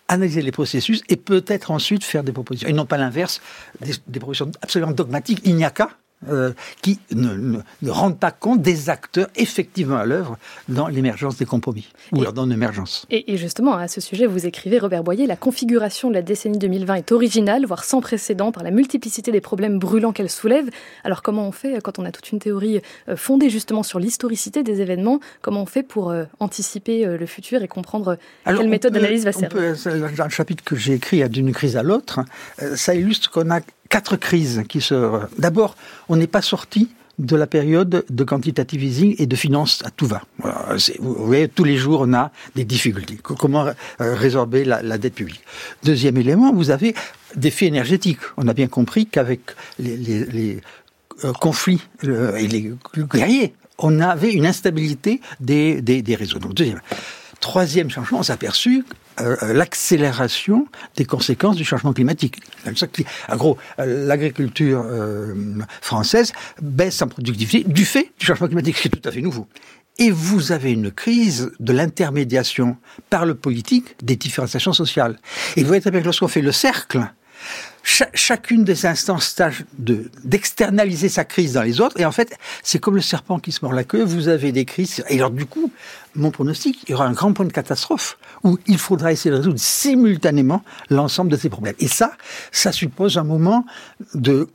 [0.08, 2.70] analyser les processus et peut-être ensuite faire des propositions.
[2.70, 3.42] Et non pas l'inverse,
[3.82, 5.42] des, propositions absolument dogmatiques.
[5.44, 5.90] Il n'y a qu'à,
[6.28, 6.52] euh,
[6.82, 11.90] qui ne, ne, rendent pas compte des acteurs effectivement à l'œuvre dans l'émergence des compromis,
[12.12, 13.06] ou dans l'émergence.
[13.12, 16.58] Et, et, justement, à ce sujet, vous écrivez, Robert Boyer, la configuration de la décennie
[16.58, 20.68] 2020 est originale, voire sans précédent, par la multiplicité des problèmes brûlants qu'elle soulève.
[21.04, 24.64] Alors comment on fait quand on a toute une théorie euh, fondée justement sur l'historicité
[24.64, 29.24] des événements Comment on fait pour euh, anticiper le futur et comprendre quelle méthode d'analyse
[29.24, 29.76] va servir?
[30.18, 32.22] Dans le chapitre que j'ai écrit, d'une crise à l'autre,
[32.76, 35.20] ça illustre qu'on a quatre crises qui se...
[35.38, 35.76] D'abord,
[36.10, 40.06] on n'est pas sorti de la période de quantitative easing et de finance à tout
[40.06, 40.22] va.
[41.00, 43.18] Vous voyez, tous les jours, on a des difficultés.
[43.22, 45.42] Comment euh, résorber la, dette publique
[45.84, 46.94] Deuxième élément, vous avez
[47.36, 48.20] des faits énergétiques.
[48.38, 49.42] On a bien compris qu'avec
[49.80, 50.62] les,
[51.24, 56.40] euh, conflits euh, et les guerriers, on avait une instabilité des, réseaux.
[56.40, 56.82] Deuxième.
[57.40, 58.84] Troisième changement, on s'est aperçu
[59.20, 62.40] euh, euh, l'accélération des conséquences du changement climatique.
[63.30, 64.86] En gros, euh, l'agriculture
[65.82, 69.48] française baisse en productivité du fait du changement climatique, qui est tout à fait nouveau.
[70.00, 72.78] Et vous avez une crise de l'intermédiation
[73.10, 75.18] par le politique des différenciations sociales.
[75.56, 77.08] Et vous voyez très bien que lorsqu'on fait le cercle,
[77.88, 82.00] chacune des instances tâche d'externaliser sa crise dans les autres.
[82.00, 84.04] Et en fait, c'est comme le serpent qui se mord la queue.
[84.04, 85.04] Vous avez des crises.
[85.10, 85.72] Et alors, du coup,
[86.16, 89.38] mon pronostic, il y aura un grand point de catastrophe où il faudra essayer de
[89.38, 91.76] résoudre simultanément l'ensemble de ces problèmes.
[91.80, 92.12] Et ça,
[92.52, 93.66] ça suppose un moment
[94.14, 94.50] de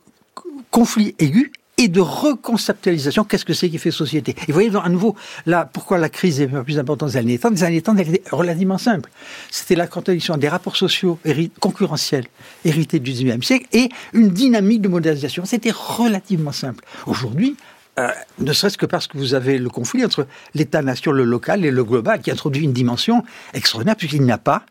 [0.70, 3.24] conflit aigu et de reconceptualisation.
[3.24, 4.36] Qu'est-ce que c'est qui fait société?
[4.42, 5.16] Et vous voyez, à nouveau,
[5.46, 8.78] là, pourquoi la crise est plus importante des années 30 Des années 30, elle relativement
[8.78, 9.10] simple.
[9.50, 11.18] C'était la contradiction des rapports sociaux
[11.60, 12.26] concurrentiels
[12.64, 15.44] hérités du 19e siècle et une dynamique de modernisation.
[15.44, 16.84] C'était relativement simple.
[17.06, 17.56] Aujourd'hui,
[17.98, 21.70] euh, ne serait-ce que parce que vous avez le conflit entre l'État-nation, le local et
[21.70, 24.64] le global, qui introduit une dimension extraordinaire, puisqu'il n'y a pas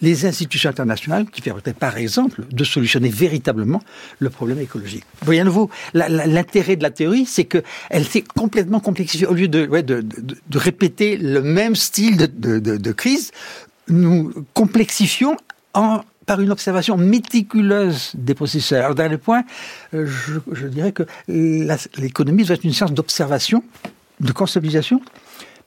[0.00, 3.82] les institutions internationales qui permettraient, par exemple, de solutionner véritablement
[4.18, 5.04] le problème écologique.
[5.20, 9.26] Vous voyez à nouveau, l'intérêt de la théorie, c'est qu'elle s'est complètement complexifiée.
[9.26, 9.68] Au lieu de,
[10.54, 13.32] répéter le même style de, crise,
[13.88, 15.36] nous complexifions
[15.72, 18.72] par une observation méticuleuse des processus.
[18.72, 19.44] Alors, dernier point,
[19.94, 23.62] euh, je, je dirais que l'économie doit être une science d'observation,
[24.18, 25.00] de conceptualisation,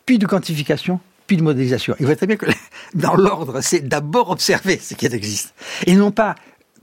[0.06, 1.96] puis de quantification, puis de modélisation.
[2.00, 2.48] Il voit très bien que
[2.96, 5.54] dans l'ordre, c'est d'abord observer ce qui existe,
[5.86, 6.34] et non pas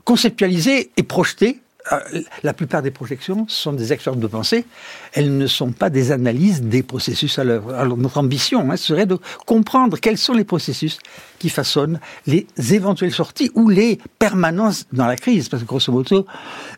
[0.05, 1.59] conceptualiser et projeter
[1.91, 1.99] euh,
[2.43, 4.65] la plupart des projections sont des expériences de pensée,
[5.13, 7.73] elles ne sont pas des analyses des processus à l'œuvre.
[7.73, 10.99] Alors notre ambition hein, serait de comprendre quels sont les processus
[11.39, 15.49] qui façonnent les éventuelles sorties ou les permanences dans la crise.
[15.49, 16.25] Parce que grosso modo,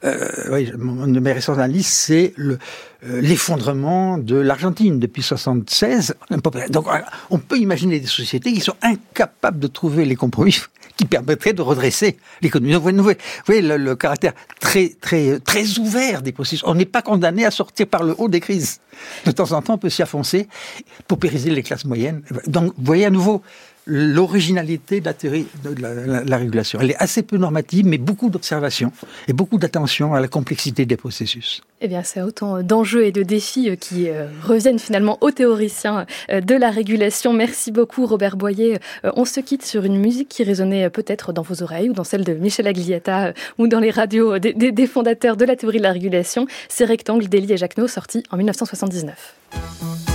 [0.03, 2.33] euh, oui, une de mes récentes analyses, c'est
[3.05, 6.15] euh, l'effondrement de l'Argentine depuis 76.
[6.69, 6.85] Donc
[7.29, 10.57] on peut imaginer des sociétés qui sont incapables de trouver les compromis
[10.97, 12.73] qui permettrait de redresser l'économie.
[12.73, 13.13] Vous
[13.45, 16.61] voyez, le, caractère très, très, très ouvert des processus.
[16.65, 18.81] On n'est pas condamné à sortir par le haut des crises.
[19.25, 20.49] De temps en temps, on peut s'y affoncer,
[21.07, 22.21] paupériser les classes moyennes.
[22.47, 23.41] Donc, vous voyez à nouveau,
[23.89, 26.79] l'originalité de la théorie de la, régulation.
[26.81, 28.91] Elle est assez peu normative, mais beaucoup d'observation
[29.27, 31.61] et beaucoup d'attention à la complexité des processus.
[31.81, 36.05] Eh bien, c'est autant d'enjeux et de défis euh, qui euh, reviennent finalement aux théoriciens
[36.29, 37.33] euh, de la régulation.
[37.33, 38.79] Merci beaucoup, Robert Boyer.
[39.03, 42.23] On se quitte sur une musique qui résonnait peut-être dans vos oreilles ou dans celle
[42.23, 45.93] de Michel Aglietta ou dans les radios des, des fondateurs de la théorie de la
[45.93, 46.47] régulation.
[46.67, 50.08] C'est Rectangle d'Elie et Jacquenot, sorti en 1979.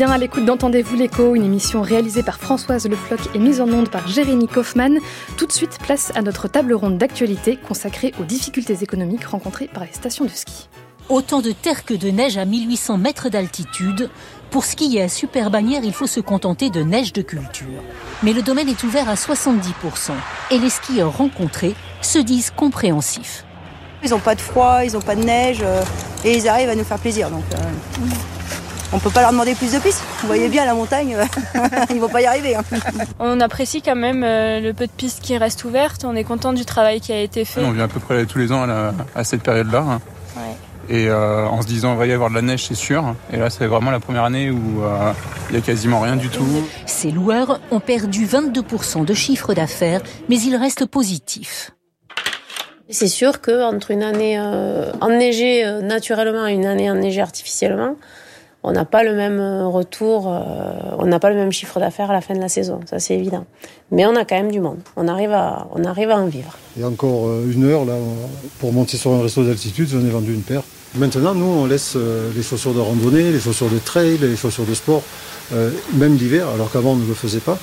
[0.00, 3.68] Bien à l'écoute d'Entendez-vous l'écho, une émission réalisée par Françoise Le Floch et mise en
[3.68, 4.98] onde par Jérémy Kaufmann.
[5.36, 9.84] Tout de suite, place à notre table ronde d'actualité consacrée aux difficultés économiques rencontrées par
[9.84, 10.70] les stations de ski.
[11.10, 14.08] Autant de terre que de neige à 1800 mètres d'altitude.
[14.50, 17.82] Pour skier à Super Bagnères, il faut se contenter de neige de culture.
[18.22, 20.12] Mais le domaine est ouvert à 70%
[20.50, 23.44] et les skieurs rencontrés se disent compréhensifs.
[24.02, 25.82] Ils n'ont pas de froid, ils n'ont pas de neige euh,
[26.24, 27.28] et ils arrivent à nous faire plaisir.
[27.28, 28.06] Donc, euh,
[28.92, 30.02] on peut pas leur demander plus de pistes.
[30.20, 31.16] Vous voyez bien la montagne,
[31.90, 32.56] ils vont pas y arriver.
[32.56, 32.62] Hein.
[33.18, 36.04] On apprécie quand même euh, le peu de pistes qui restent ouvertes.
[36.04, 37.64] On est content du travail qui a été fait.
[37.64, 38.66] On vient à peu près tous les ans
[39.14, 39.84] à, cette période-là.
[39.88, 40.00] Hein.
[40.88, 43.14] Et euh, en se disant, il va y avoir de la neige, c'est sûr.
[43.32, 45.12] Et là, c'est vraiment la première année où euh,
[45.48, 46.66] il n'y a quasiment rien du tout.
[46.86, 51.70] Ces loueurs ont perdu 22% de chiffre d'affaires, mais ils restent positifs.
[52.88, 54.40] C'est sûr qu'entre une année
[55.00, 57.94] enneigée naturellement et une année enneigée artificiellement,
[58.62, 62.10] on n'a pas le même euh, retour, euh, on n'a pas le même chiffre d'affaires
[62.10, 63.46] à la fin de la saison, ça c'est évident.
[63.90, 66.56] Mais on a quand même du monde, on arrive à, on arrive à en vivre.
[66.76, 67.94] Il y a encore euh, une heure là,
[68.58, 70.62] pour monter sur un réseau d'altitude, j'en ai vendu une paire.
[70.96, 71.96] Maintenant, nous, on laisse
[72.34, 75.04] les chaussures de randonnée, les chaussures de trail, les chaussures de sport,
[75.92, 77.58] même l'hiver, alors qu'avant on ne le faisait pas.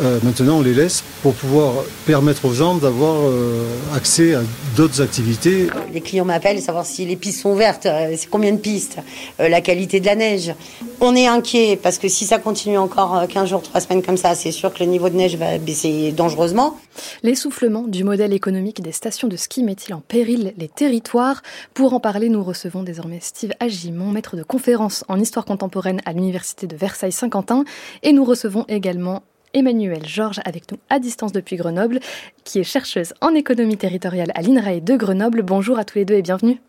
[0.00, 1.74] Euh, maintenant, on les laisse pour pouvoir
[2.06, 4.40] permettre aux gens d'avoir euh, accès à
[4.76, 5.68] d'autres activités.
[5.92, 8.98] Les clients m'appellent savoir si les pistes sont ouvertes, euh, c'est combien de pistes,
[9.38, 10.54] la qualité de la neige.
[11.00, 14.34] On est inquiet parce que si ça continue encore 15 jours, 3 semaines comme ça,
[14.34, 16.78] c'est sûr que le niveau de neige va baisser dangereusement.
[17.22, 21.42] L'essoufflement du modèle économique des stations de ski met-il en péril les territoires?
[21.74, 26.12] Pour en parler, nous recevons désormais Steve Agimon, maître de conférence en histoire contemporaine à
[26.12, 27.64] l'Université de Versailles-Saint-Quentin.
[28.02, 29.22] Et nous recevons également
[29.54, 32.00] Emmanuel Georges avec nous à distance depuis Grenoble,
[32.44, 35.42] qui est chercheuse en économie territoriale à l'INRAE de Grenoble.
[35.42, 36.60] Bonjour à tous les deux et bienvenue.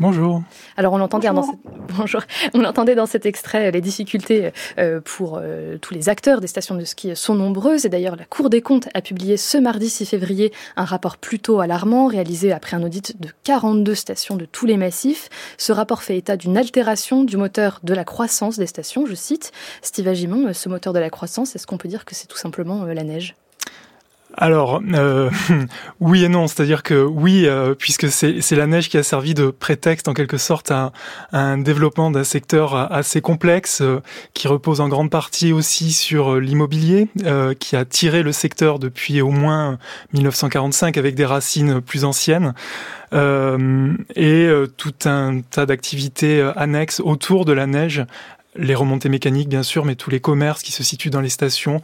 [0.00, 0.42] Bonjour.
[0.78, 1.44] Alors on entendait, Dans,
[1.98, 2.22] Bonjour.
[2.54, 6.46] on entendait dans cet extrait euh, les difficultés euh, pour euh, tous les acteurs des
[6.46, 9.90] stations de ski sont nombreuses et d'ailleurs la Cour des comptes a publié ce mardi
[9.90, 14.64] 6 février un rapport plutôt alarmant réalisé après un audit de 42 stations de tous
[14.64, 15.28] les massifs.
[15.58, 19.52] Ce rapport fait état d'une altération du moteur de la croissance des stations, je cite.
[19.82, 22.84] Steve Agimon, ce moteur de la croissance, est-ce qu'on peut dire que c'est tout simplement
[22.84, 23.34] la neige?
[24.40, 25.28] Alors, euh,
[26.00, 29.50] oui et non, c'est-à-dire que oui, euh, puisque c'est la neige qui a servi de
[29.50, 30.92] prétexte en quelque sorte à,
[31.32, 34.00] un développement d'un secteur assez complexe, euh,
[34.32, 37.08] qui repose en grande partie aussi sur l'immobilier,
[37.58, 39.78] qui a tiré le secteur depuis au moins
[40.14, 42.54] 1945 avec des racines plus anciennes,
[43.12, 48.06] et tout un tas d'activités annexes autour de la neige.
[48.56, 51.82] Les remontées mécaniques bien sûr, mais tous les commerces qui se situent dans les stations,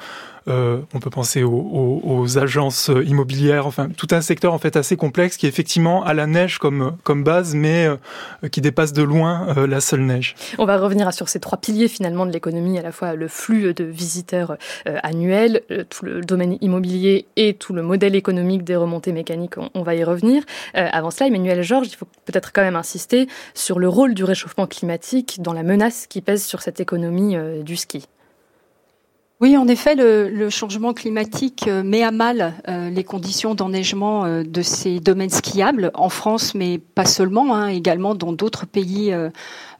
[0.49, 5.37] euh, on peut penser aux, agences immobilières, enfin tout un secteur en fait assez complexe
[5.37, 9.81] qui effectivement a la neige comme base, mais euh, qui dépasse de loin euh, la
[9.81, 10.35] seule neige.
[10.59, 13.75] On va revenir sur ces trois piliers finalement de l'économie, à la fois le flux
[13.75, 19.55] de visiteurs annuels, tout le domaine immobilier et tout le modèle économique des remontées mécaniques.
[19.75, 20.43] On, va y revenir.
[20.75, 24.67] avant cela, Emmanuel Georges, il faut peut-être quand même insister sur le rôle du réchauffement
[24.67, 28.07] climatique dans la menace qui pèse sur cette économie du ski.
[29.39, 34.43] Oui, en effet, le, changement climatique euh, met à mal euh, les conditions d'enneigement euh,
[34.43, 39.15] de ces domaines skiables en France, mais pas seulement, hein, également dans d'autres pays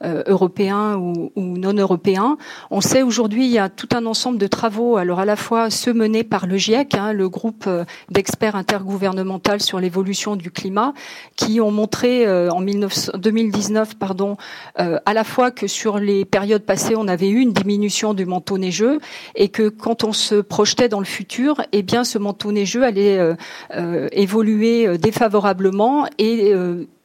[0.03, 2.37] européens ou, non européens.
[2.69, 5.71] On sait aujourd'hui il y a tout un ensemble de travaux, alors à la fois
[5.71, 7.67] ceux menés par le GIEC, hein, le groupe
[8.11, 10.93] d'experts intergouvernemental sur l'évolution du climat,
[11.35, 14.37] qui ont montré en 2019, pardon,
[14.75, 18.59] à la fois que sur les périodes passées, on avait eu une diminution du manteau
[18.59, 18.99] neigeux
[19.33, 22.83] et et que quand on se projetait dans le futur, eh bien ce manteau neigeux
[22.83, 23.35] allait euh,
[23.73, 26.53] euh, évoluer euh, défavorablement et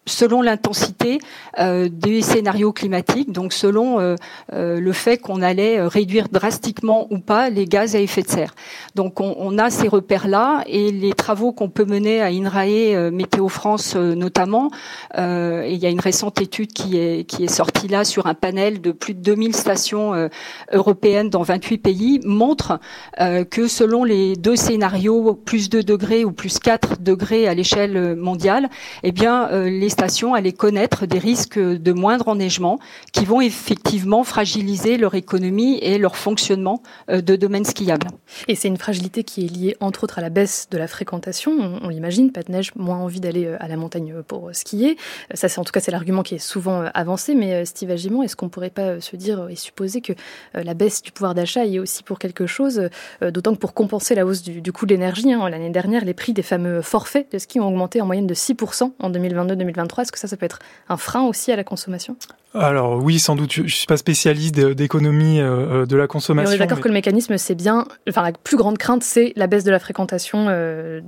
[0.06, 1.20] selon l'intensité
[1.58, 4.16] euh, des scénarios climatiques, donc selon euh,
[4.52, 8.54] euh, le fait qu'on allait réduire drastiquement ou pas les gaz à effet de serre.
[8.96, 13.48] Donc on, on a ces repères-là et les travaux qu'on peut mener à INRAE, Météo
[13.48, 14.70] France notamment,
[15.16, 18.34] et il y a une récente étude qui est, qui est sortie là sur un
[18.34, 20.28] panel de plus de 2000 stations
[20.72, 22.80] européennes dans 28 pays, montrent
[23.18, 28.68] que selon les deux scénarios, plus 2 degrés ou plus 4 degrés à l'échelle mondiale,
[29.02, 32.78] eh bien les stations allaient connaître des risques de moindre enneigement
[33.12, 38.08] qui vont effectivement fragiliser leur économie et leur fonctionnement euh, de domaine skiable.
[38.48, 41.52] Et c'est une fragilité qui est liée entre autres à la baisse de la fréquentation.
[41.82, 44.96] On, l'imagine, pas de neige, moins envie d'aller euh, à la montagne euh, pour skier.
[45.34, 47.34] Ça, c'est en tout cas c'est l'argument qui est souvent avancé.
[47.34, 50.12] Mais Steve Agimon, est-ce qu'on pourrait pas se dire et supposer que
[50.54, 52.88] la baisse du pouvoir d'achat est aussi pour quelque chose,
[53.20, 56.32] d'autant que pour compenser la hausse du, coût de l'énergie, hein, l'année dernière, les prix
[56.32, 59.81] des fameux forfaits de ski ont augmenté en moyenne de 6% en 2022-2023.
[60.02, 62.16] Est-ce que ça, ça peut être un frein aussi à la consommation?
[62.54, 63.52] Alors oui, sans doute.
[63.52, 66.50] Je, ne suis pas spécialiste d'économie euh, euh, de la consommation.
[66.50, 67.86] Mais on est d'accord que le mécanisme, c'est bien.
[68.08, 71.00] Enfin, la plus grande crainte, c'est la baisse de la fréquentation euh,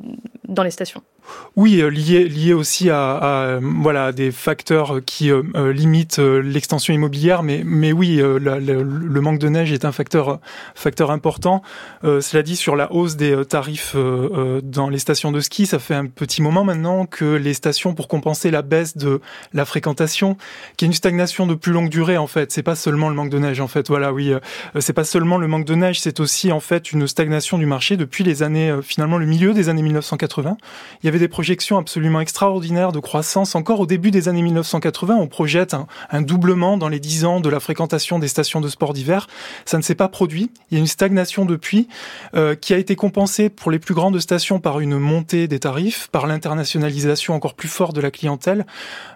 [0.48, 1.02] dans les stations.
[1.56, 7.92] Oui, lié, lié aussi à, voilà des facteurs qui euh, limitent l'extension immobilière, mais mais
[7.92, 10.38] oui, le manque de neige est un facteur
[10.74, 11.62] facteur important.
[12.02, 16.04] cela dit, sur la hausse des tarifs dans les stations de ski, ça fait un
[16.04, 19.22] petit moment maintenant que les stations, pour compenser la baisse de
[19.54, 20.36] la fréquentation,
[20.76, 23.30] qui est une stagnation de plus longue durée en fait, c'est pas seulement le manque
[23.30, 23.88] de neige en fait.
[23.88, 24.32] Voilà, oui,
[24.78, 27.96] c'est pas seulement le manque de neige, c'est aussi en fait une stagnation du marché
[27.96, 30.56] depuis les années finalement le milieu des années 1980.
[31.02, 33.54] Il y avait des projections absolument extraordinaires de croissance.
[33.54, 35.74] Encore au début des années 1980, on projette
[36.10, 39.26] un, doublement dans les 10 ans de la fréquentation des stations de sport d'hiver.
[39.64, 40.50] Ça ne s'est pas produit.
[40.70, 41.88] Il y a une stagnation depuis
[42.34, 46.08] euh, qui a été compensée pour les plus grandes stations par une montée des tarifs,
[46.08, 48.66] par l'internationalisation encore plus forte de la clientèle.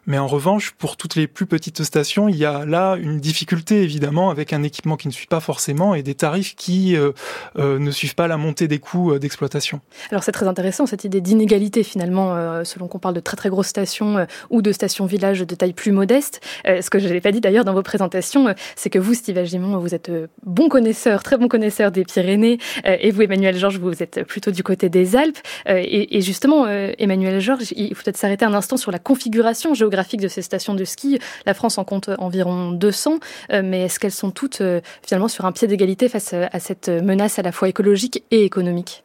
[0.09, 3.83] Mais en revanche, pour toutes les plus petites stations, il y a là une difficulté
[3.83, 7.13] évidemment avec un équipement qui ne suit pas forcément et des tarifs qui euh,
[7.59, 9.83] euh, ne suivent pas la montée des coûts euh, d'exploitation.
[10.11, 13.67] Alors c'est très intéressant cette idée d'inégalité finalement, selon qu'on parle de très très grosses
[13.67, 16.41] stations ou de stations villages de taille plus modeste.
[16.65, 19.77] ce que je n'ai pas dit d'ailleurs dans vos présentations, c'est que vous, Steve Agimon,
[19.79, 20.11] vous êtes
[20.43, 24.63] bon connaisseur, très bon connaisseur des Pyrénées, et vous, Emmanuel Georges, vous êtes plutôt du
[24.63, 25.39] côté des Alpes.
[25.67, 29.98] Et, et justement, Emmanuel Georges, il faut peut-être s'arrêter un instant sur la configuration géographique
[30.21, 31.19] de ces stations de ski.
[31.47, 33.19] La France en compte environ 200,
[33.53, 36.89] euh, mais est-ce qu'elles sont toutes euh, finalement sur un pied d'égalité face à cette
[36.89, 39.05] menace à la fois écologique et économique?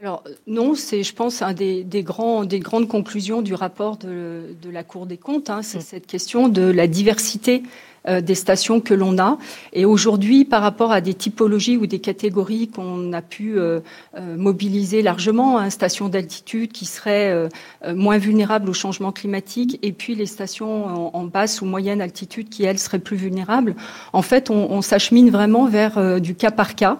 [0.00, 4.84] Alors non, c'est, je pense, un des, grands, des grandes conclusions du rapport de, la
[4.84, 5.50] Cour des comptes.
[5.50, 5.62] Hein.
[5.62, 5.82] c'est mm.
[5.82, 7.62] cette question de la diversité
[8.06, 9.38] euh, des stations que l'on a.
[9.72, 13.80] Et aujourd'hui, par rapport à des typologies ou des catégories qu'on a pu euh,
[14.16, 17.48] euh, mobiliser largement, hein, stations d'altitude qui seraient
[17.94, 22.64] moins vulnérables au changement climatique, et puis les stations en, basse ou moyenne altitude qui,
[22.64, 23.74] elles, seraient plus vulnérables,
[24.12, 26.98] en fait, on, s'achemine vraiment vers du cas par cas,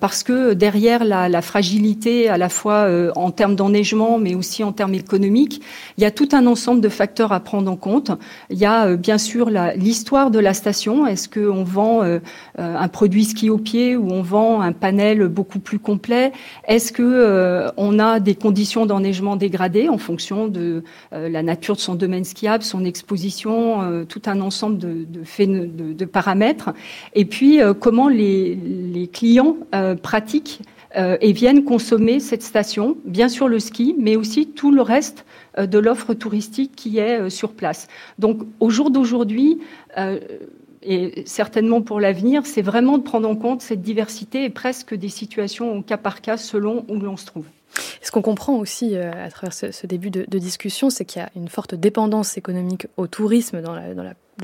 [0.00, 4.94] parce que derrière la, fragilité, à la fois en termes d'enneigement, mais aussi en termes
[4.94, 5.62] économiques,
[5.98, 8.10] il y a tout un ensemble de facteurs à prendre en compte.
[8.50, 11.06] Il y a bien sûr l'histoire de la station.
[11.06, 12.18] Est-ce qu'on vend euh,
[12.58, 16.32] euh, un produit ski au pied ou on vend un panel beaucoup plus complet?
[16.66, 20.82] Est-ce que euh, on a des conditions d'enneigement dégradées en fonction de
[21.12, 26.70] la nature de son domaine skiable, son exposition, tout un ensemble de, paramètres?
[27.14, 29.56] Et puis comment les clients
[30.02, 30.60] pratiquent
[30.96, 35.24] et viennent consommer cette station, bien sûr le ski, mais aussi tout le reste
[35.58, 37.86] euh, de l'offre touristique qui est euh, sur place.
[38.18, 39.60] Donc au jour d'aujourd'hui,
[39.98, 40.18] euh,
[40.82, 45.08] et certainement pour l'avenir, c'est vraiment de prendre en compte cette diversité et presque des
[45.08, 47.46] situations au cas par cas selon où l'on se trouve.
[48.04, 51.48] Ce qu'on comprend aussi à travers ce, début de, discussion, c'est qu'il y a une
[51.48, 53.62] forte dépendance économique au tourisme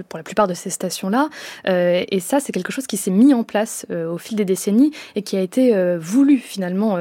[0.08, 1.28] pour la plupart de ces stations-là.
[1.68, 4.44] Euh, et ça, c'est quelque chose qui s'est mis en place euh, au fil des
[4.44, 6.96] décennies et qui a été euh, voulu finalement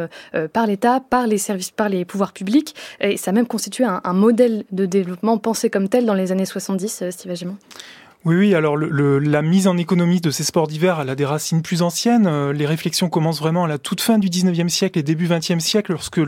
[0.53, 2.75] par l'État, par les services, par les pouvoirs publics.
[2.99, 6.31] Et ça a même constitué un, un modèle de développement pensé comme tel dans les
[6.31, 7.57] années 70, Steve Agimon.
[8.25, 8.53] Oui, oui.
[8.53, 11.81] Alors le, la mise en économie de ces sports d'hiver, elle a des racines plus
[11.81, 12.27] anciennes.
[12.27, 15.61] Euh, les réflexions commencent vraiment à la toute fin du 19e siècle et début 20e
[15.61, 16.19] siècle, lorsque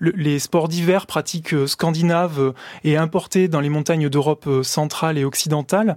[0.00, 2.52] les sports d'hiver pratiques euh, scandinaves euh,
[2.84, 5.96] et importés dans les montagnes d'Europe centrale et occidentale.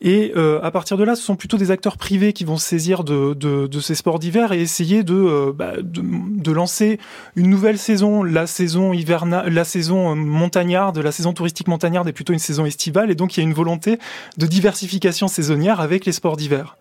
[0.00, 0.32] Et
[0.62, 3.66] à partir de là, ce sont plutôt des acteurs privés qui vont saisir de, de,
[3.66, 6.98] de ces sports d'hiver et essayer de, bah, de, de, lancer
[7.36, 8.22] une nouvelle saison.
[8.22, 13.10] La saison hivernale, la saison montagnarde, la saison touristique montagnarde est plutôt une saison estivale.
[13.10, 13.98] Et donc il y a une volonté
[14.36, 14.88] de diversifier
[15.28, 16.76] saisonnière avec les sports d'hiver.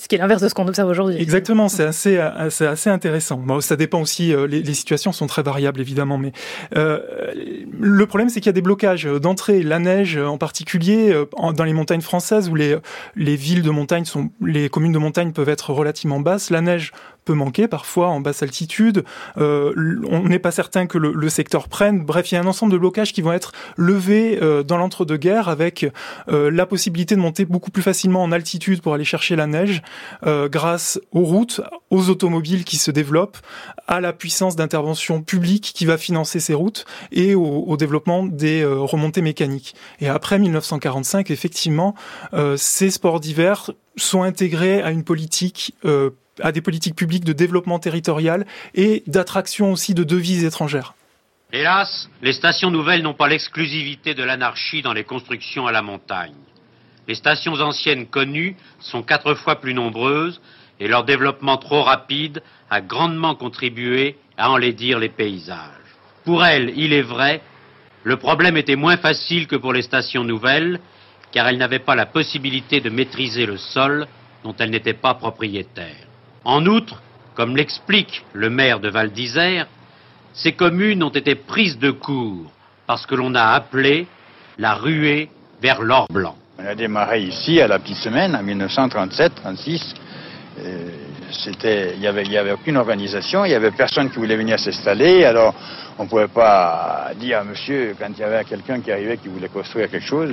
[0.00, 1.16] Ce qui est l'inverse de ce qu'on observe aujourd'hui.
[1.20, 3.36] Exactement, c'est assez, assez, assez intéressant.
[3.36, 6.32] Bon, ça dépend aussi, euh, les, les, situations sont très variables évidemment, mais
[6.74, 7.00] euh,
[7.78, 9.62] le problème c'est qu'il y a des blocages d'entrée.
[9.62, 12.78] La neige en particulier euh, dans les montagnes françaises où les,
[13.14, 16.48] les villes de montagne sont, les communes de montagne peuvent être relativement basses.
[16.48, 16.92] La neige
[17.24, 19.04] peut manquer parfois en basse altitude.
[19.38, 22.04] Euh, on n'est pas certain que le, secteur prenne.
[22.04, 25.48] Bref, il y a un ensemble de blocages qui vont être levés euh, dans l'entre-deux-guerres
[25.48, 25.86] avec
[26.28, 29.82] euh, la possibilité de monter beaucoup plus facilement en altitude pour aller chercher la neige
[30.24, 33.38] grâce aux routes, aux automobiles qui se développent,
[33.86, 38.64] à la puissance d'intervention publique qui va financer ces routes et au, au développement des
[38.64, 39.74] remontées mécaniques.
[40.00, 41.94] Et après 1945, effectivement,
[42.56, 45.74] ces sports d'hiver sont intégrés à une politique
[46.42, 50.94] à des politiques publiques de développement territorial et d'attraction aussi de devises étrangères.
[51.52, 56.34] Hélas, les stations nouvelles n'ont pas l'exclusivité de l'anarchie dans les constructions à la montagne.
[57.08, 60.40] Les stations anciennes connues sont quatre fois plus nombreuses
[60.78, 65.56] et leur développement trop rapide a grandement contribué à enlaidir les paysages.
[66.24, 67.42] Pour elles, il est vrai,
[68.04, 70.80] le problème était moins facile que pour les stations nouvelles,
[71.32, 74.06] car elles n'avaient pas la possibilité de maîtriser le sol
[74.44, 76.06] dont elles n'étaient pas propriétaires.
[76.44, 77.00] En outre,
[77.34, 79.66] comme l'explique le maire de Val d'Isère,
[80.32, 82.50] ces communes ont été prises de court
[82.86, 84.06] parce que l'on a appelé
[84.58, 86.36] la ruée vers l'or blanc.
[86.58, 89.94] On a démarré ici à la petite semaine en 1937-36.
[91.30, 95.24] C'était, il n'y avait, aucune organisation, il n'y avait personne qui voulait venir s'installer.
[95.24, 95.54] Alors,
[95.98, 99.28] on ne pouvait pas dire à monsieur, quand il y avait quelqu'un qui arrivait qui
[99.28, 100.30] voulait construire quelque chose,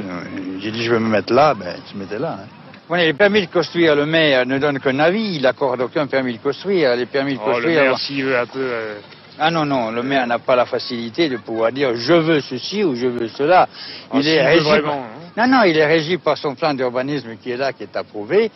[0.59, 2.39] j'ai dit je vais me mettre là, ben, tu mettais là.
[2.41, 2.66] Hein.
[2.89, 6.33] Oui, les permis de construire, le maire ne donne qu'un avis, il n'accorde aucun permis
[6.33, 6.95] de construire.
[6.95, 7.79] Les permis de construire.
[7.81, 8.59] Oh, le maire, s'il veut un peu.
[8.59, 8.99] Euh,
[9.39, 12.83] ah non, non, le maire n'a pas la facilité de pouvoir dire je veux ceci
[12.83, 13.67] ou je veux cela.
[14.09, 14.63] Ah, il est régi.
[14.63, 15.27] Vraiment, hein.
[15.37, 18.49] Non, non, il est régi par son plan d'urbanisme qui est là, qui est approuvé,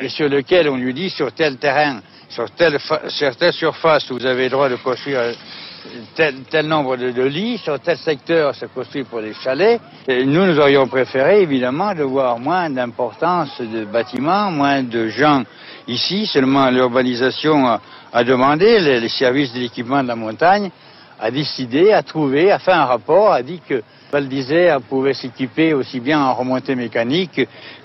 [0.00, 2.78] et sur lequel on lui dit sur tel terrain, sur telle,
[3.08, 5.32] sur telle surface, vous avez le droit de construire
[6.14, 9.80] tel, tel nombre de, de, lits, sur tel secteur se construit pour les chalets.
[10.08, 15.42] Et nous, nous aurions préféré évidemment de voir moins d'importance de bâtiments, moins de gens
[15.88, 17.80] ici, seulement l'urbanisation a,
[18.12, 20.70] a, demandé, les, services de l'équipement de la montagne
[21.18, 23.82] a décidé, a trouvé, a fait un rapport, a dit que
[24.12, 27.40] Val d'Isère pouvait s'équiper aussi bien en remontée mécanique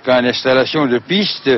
[0.05, 1.49] qu'en installation de pistes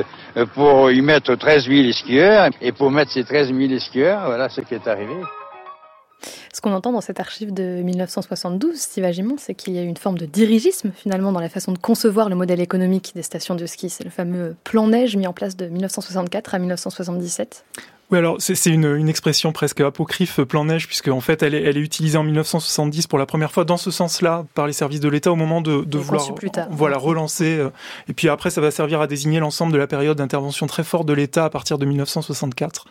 [0.54, 2.48] pour y mettre 13 000 skieurs.
[2.60, 5.14] Et pour mettre ces 13 000 skieurs, voilà ce qui est arrivé.
[6.54, 9.96] Ce qu'on entend dans cette archive de 1972, Steve Agimon, c'est qu'il y a une
[9.96, 13.66] forme de dirigisme finalement dans la façon de concevoir le modèle économique des stations de
[13.66, 13.90] ski.
[13.90, 17.64] C'est le fameux plan neige mis en place de 1964 à 1977.
[18.10, 21.62] Oui, alors c'est une, une, expression presque apocryphe, plan neige, puisque en fait elle est,
[21.62, 25.00] elle est utilisée en 1970 pour la première fois dans ce sens-là par les services
[25.00, 26.26] de l'État au moment de, de vouloir
[26.70, 27.58] voilà relancer.
[27.58, 27.70] Euh,
[28.08, 31.06] et puis après, ça va servir à désigner l'ensemble de la période d'intervention très forte
[31.06, 32.86] de l'État à partir de 1964.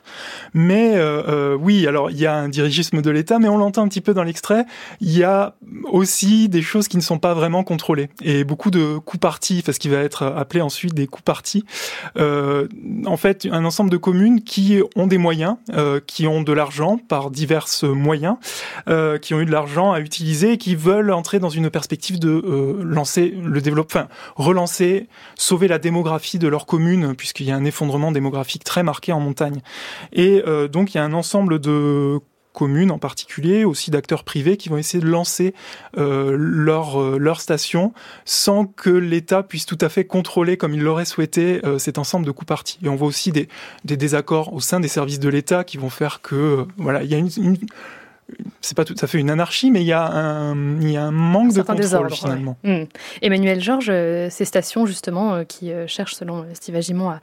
[0.54, 3.84] Mais euh, euh, oui, alors il y a un dirigisme de l'État, mais on l'entend
[3.84, 4.66] un petit peu dans l'extrait.
[5.00, 5.56] Il y a
[5.86, 9.72] aussi des choses qui ne sont pas vraiment contrôlées et beaucoup de coups partis, enfin
[9.72, 11.66] ce qui va être appelé ensuite des coups partis.
[12.18, 12.68] Euh,
[13.06, 16.98] en fait, un ensemble de communes qui ont des moyens, euh, qui ont de l'argent
[16.98, 18.38] par divers moyens,
[18.88, 22.20] euh, qui ont eu de l'argent à utiliser et qui veulent entrer dans une perspective
[22.20, 27.52] de euh, lancer le développement, enfin, relancer, sauver la démographie de leur commune, puisqu'il y
[27.52, 29.62] a un effondrement démographique très marqué en montagne.
[30.12, 32.20] Et euh, donc il y a un ensemble de
[32.54, 35.54] communes en particulier, aussi d'acteurs privés qui vont essayer de lancer
[35.98, 37.94] euh, leur, euh, station
[38.26, 42.26] sans que l'État puisse tout à fait contrôler comme il l'aurait souhaité euh, cet ensemble
[42.26, 42.80] de coups partis.
[42.84, 43.50] Et on voit aussi des,
[43.84, 47.10] des désaccords au sein des services de l'État qui vont faire que euh, voilà, il
[47.10, 47.58] y a une
[48.64, 51.04] c'est pas tout à fait une anarchie, mais il y a un, il y a
[51.04, 52.58] un manque un de contrôle désordre, finalement.
[52.64, 52.84] Ouais.
[52.84, 52.88] Mmh.
[53.22, 57.20] Emmanuel Georges, euh, ces stations justement euh, qui euh, cherchent, selon Steve Agimon, à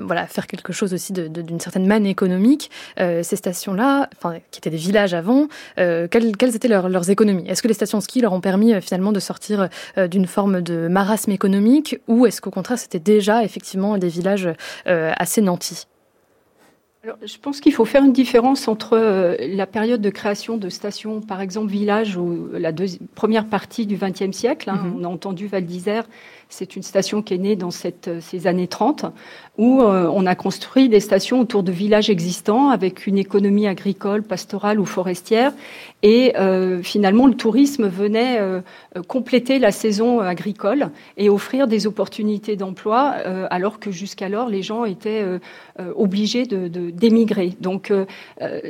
[0.00, 4.08] voilà faire quelque chose aussi d'une certaine manne économique, ces stations-là,
[4.50, 7.48] qui étaient des villages avant, quelles, quelles, étaient leurs, leurs économies?
[7.48, 10.88] Est-ce que les stations de ski leur ont permis finalement de sortir d'une forme de
[10.88, 14.48] marasme économique, ou est-ce qu'au contraire c'était déjà effectivement des villages
[14.86, 15.86] assez nantis?
[17.04, 20.70] Alors, je pense qu'il faut faire une différence entre euh, la période de création de
[20.70, 22.72] stations, par exemple village, ou la
[23.14, 24.70] première partie du XXe siècle.
[24.70, 25.00] Hein, mm -hmm.
[25.00, 26.06] On a entendu Val d'Isère,
[26.48, 29.06] c'est une station qui est née dans cette, ces années 30,
[29.56, 34.22] où euh, on a construit des stations autour de villages existants avec une économie agricole,
[34.22, 35.52] pastorale ou forestière.
[36.02, 38.60] Et euh, finalement, le tourisme venait euh,
[39.06, 44.84] compléter la saison agricole et offrir des opportunités d'emploi, euh, alors que jusqu'alors, les gens
[44.84, 45.22] étaient
[45.80, 47.46] euh, obligés d'émigrer.
[47.46, 48.04] De, de, Donc, euh,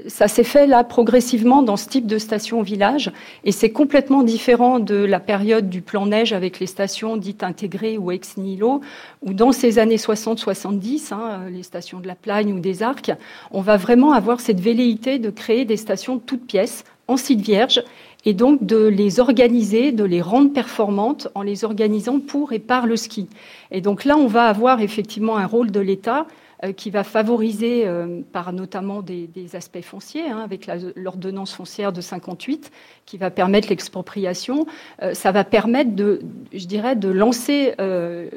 [0.07, 3.13] ça s'est fait là progressivement dans ce type de station-village.
[3.45, 7.74] Et c'est complètement différent de la période du plan neige avec les stations dites intégrées
[7.99, 8.81] ou ex nihilo,
[9.23, 13.13] où dans ces années 60-70, hein, les stations de la Plagne ou des Arcs,
[13.51, 17.83] on va vraiment avoir cette velléité de créer des stations toutes pièces en site vierge
[18.25, 22.87] et donc de les organiser, de les rendre performantes en les organisant pour et par
[22.87, 23.29] le ski.
[23.71, 26.27] Et donc là, on va avoir effectivement un rôle de l'État
[26.73, 32.01] qui va favoriser euh, par notamment des, des aspects fonciers, hein, avec l'ordonnance foncière de
[32.01, 32.71] 58,
[33.07, 34.67] qui va permettre l'expropriation.
[35.03, 36.21] Euh, ça va permettre de,
[36.53, 38.29] je dirais, de lancer euh,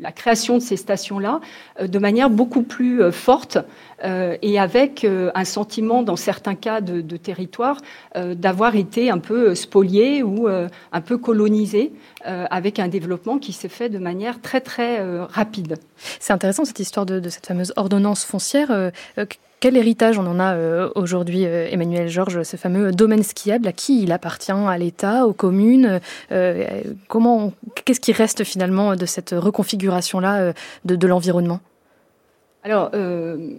[0.00, 1.40] la création de ces stations-là
[1.80, 3.62] euh, de manière beaucoup plus euh, forte euh,
[4.42, 7.78] et avec euh, un sentiment, dans certains cas de, de territoire,
[8.16, 11.92] euh, d'avoir été un peu spolié ou euh, un peu colonisé,
[12.26, 15.76] euh, avec un développement qui s'est fait de manière très très euh, rapide.
[16.20, 18.70] C'est intéressant cette histoire de, cette fameuse ordonnance foncière.
[18.70, 18.90] Euh,
[19.60, 23.66] quel héritage on en a euh, aujourd'hui, euh, Emmanuel Georges, ce fameux domaine skiable?
[23.66, 24.52] À qui il appartient?
[24.52, 25.26] À l'État?
[25.26, 26.00] Aux communes?
[26.30, 26.82] Euh,
[27.84, 30.52] Qu'est-ce qui reste finalement de cette reconfiguration-là euh,
[30.84, 31.58] de l'environnement?
[32.64, 33.52] Alors, euh,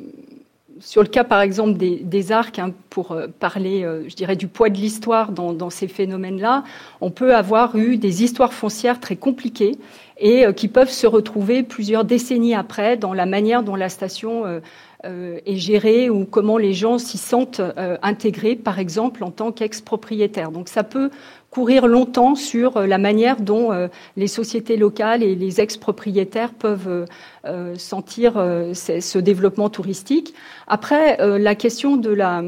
[0.81, 4.47] sur le cas, par exemple, des, arcs, hein, pour euh, parler, euh, je dirais, du
[4.47, 6.63] poids de l'histoire dans, ces phénomènes-là,
[7.01, 9.77] on peut avoir eu des histoires foncières très compliquées
[10.21, 14.61] et qui peuvent se retrouver plusieurs décennies après dans la manière dont la station
[15.05, 17.61] est gérée ou comment les gens s'y sentent
[18.01, 20.51] intégrés, par exemple, en tant qu'ex-propriétaires.
[20.51, 21.09] Donc ça peut
[21.51, 23.87] courir longtemps sur euh, la manière dont euh,
[24.17, 27.05] les sociétés locales et les ex-propriétaires peuvent
[27.45, 28.33] euh, sentir
[28.73, 30.33] ce développement touristique.
[30.67, 32.43] Après, la question de la,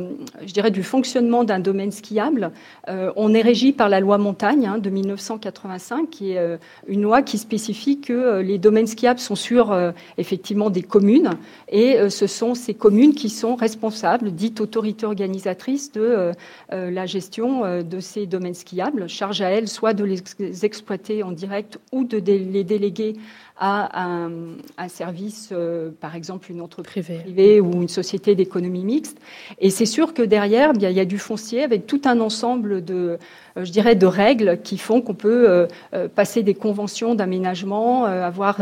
[0.46, 2.52] je dirais, du fonctionnement d'un domaine skiable,
[2.88, 7.38] on est régi par la loi montagne hein, de 1985, qui est une loi qui
[7.38, 9.76] spécifie que les domaines skiables sont sur
[10.18, 11.32] effectivement des communes
[11.70, 16.32] et ce sont ces communes qui sont responsables, dites autorités organisatrices, de
[16.70, 18.91] la gestion de ces domaines skiables.
[19.08, 23.16] Charge à elles soit de les exploiter en direct ou de les déléguer
[23.64, 29.20] à un, service, euh, par exemple une entreprise privée, ou une société d'économie mixte.
[29.60, 33.20] Et c'est sûr que derrière, il y, a du foncier avec tout un ensemble de,
[33.58, 38.58] euh, je dirais, de règles qui font qu'on peut euh, passer des conventions d'aménagement, avoir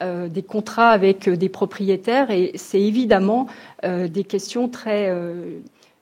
[0.00, 2.30] des contrats avec des propriétaires.
[2.30, 3.46] Et c'est évidemment
[3.82, 5.10] des questions très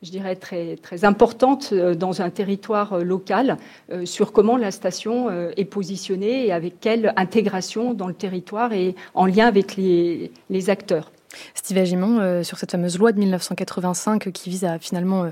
[0.03, 3.57] je dirais, très, très importante euh, dans un territoire euh, local
[3.93, 8.95] euh, sur comment la station est positionnée et avec quelle intégration dans le territoire et
[9.15, 10.31] en lien avec les,
[10.69, 11.13] acteurs.
[11.55, 15.31] Steve Agimon, sur cette fameuse loi de 1985 qui vise à finalement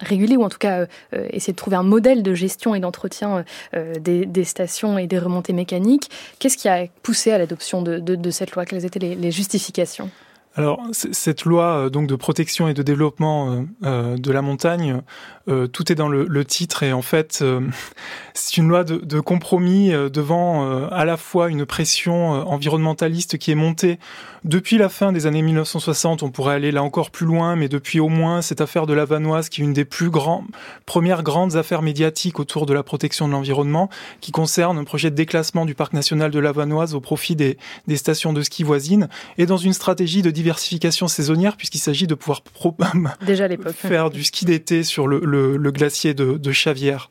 [0.00, 4.44] réguler ou en tout cas essayer de trouver un modèle de gestion et d'entretien des,
[4.44, 8.64] stations et des remontées mécaniques, qu'est-ce qui a poussé à l'adoption de, cette loi?
[8.64, 10.10] Quelles étaient les justifications?
[10.58, 15.02] Alors cette loi euh, donc de protection et de développement euh, euh, de la montagne,
[15.72, 17.42] tout est dans le, titre et en fait
[18.34, 23.98] c'est une loi de, compromis devant à la fois une pression environnementaliste qui est montée
[24.44, 26.22] depuis la fin des années 1960.
[26.22, 29.06] On pourrait aller là encore plus loin, mais depuis au moins cette affaire de la
[29.06, 30.44] Vanoise qui est une des plus grandes
[30.84, 33.88] premières grandes affaires médiatiques autour de la protection de l'environnement,
[34.20, 37.56] qui concerne un projet de déclassement du parc national de la Vanoise au profit des,
[37.86, 40.47] des stations de ski voisines et dans une stratégie de diversification
[41.08, 42.42] saisonnière puisqu'il s'agit de pouvoir
[43.26, 47.10] Déjà faire du ski d'été sur le, le, glacier de, de Chavière.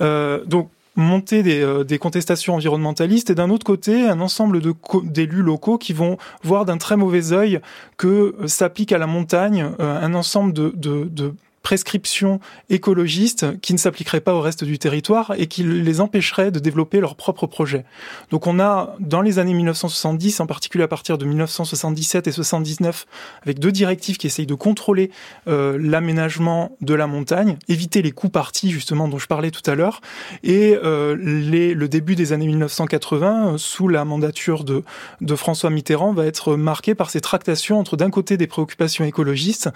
[0.00, 4.74] Euh, donc monter des, euh, des, contestations environnementalistes et d'un autre côté un ensemble de
[5.04, 7.60] d'élus locaux qui vont voir d'un très mauvais œil
[7.96, 12.40] que euh, s'applique à la montagne euh, un ensemble de, de, de prescriptions
[12.70, 17.00] écologistes qui ne s'appliqueraient pas au reste du territoire et qui les empêcheraient de développer
[17.00, 17.84] leurs propres projets.
[18.30, 23.06] Donc on a, dans les années 1970, en particulier à partir de 1977 et 79,
[23.42, 25.10] avec deux directives qui essayent de contrôler
[25.48, 29.74] euh, l'aménagement de la montagne, éviter les coups partis justement dont je parlais tout à
[29.74, 30.00] l'heure,
[30.42, 34.82] et euh, le début des années 1980, euh, sous la mandature de,
[35.20, 39.68] de François Mitterrand, va être marqué par ces tractations entre d'un côté des préoccupations écologistes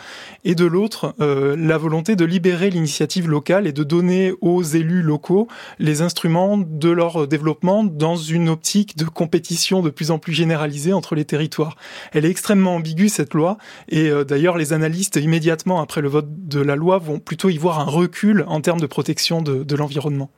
[0.45, 5.03] et de l'autre la la volonté de libérer l'initiative locale et de donner aux élus
[5.03, 5.49] locaux
[5.81, 10.93] les instruments de leur développement dans une optique de compétition de plus en plus généralisée
[10.93, 11.77] entre les territoires.
[12.12, 13.59] Elle est extrêmement ambiguë cette loi
[13.89, 17.59] et euh, d'ailleurs les analystes immédiatement après le vote de la loi vont plutôt y
[17.59, 20.31] voir un recul en termes de protection de, de l'environnement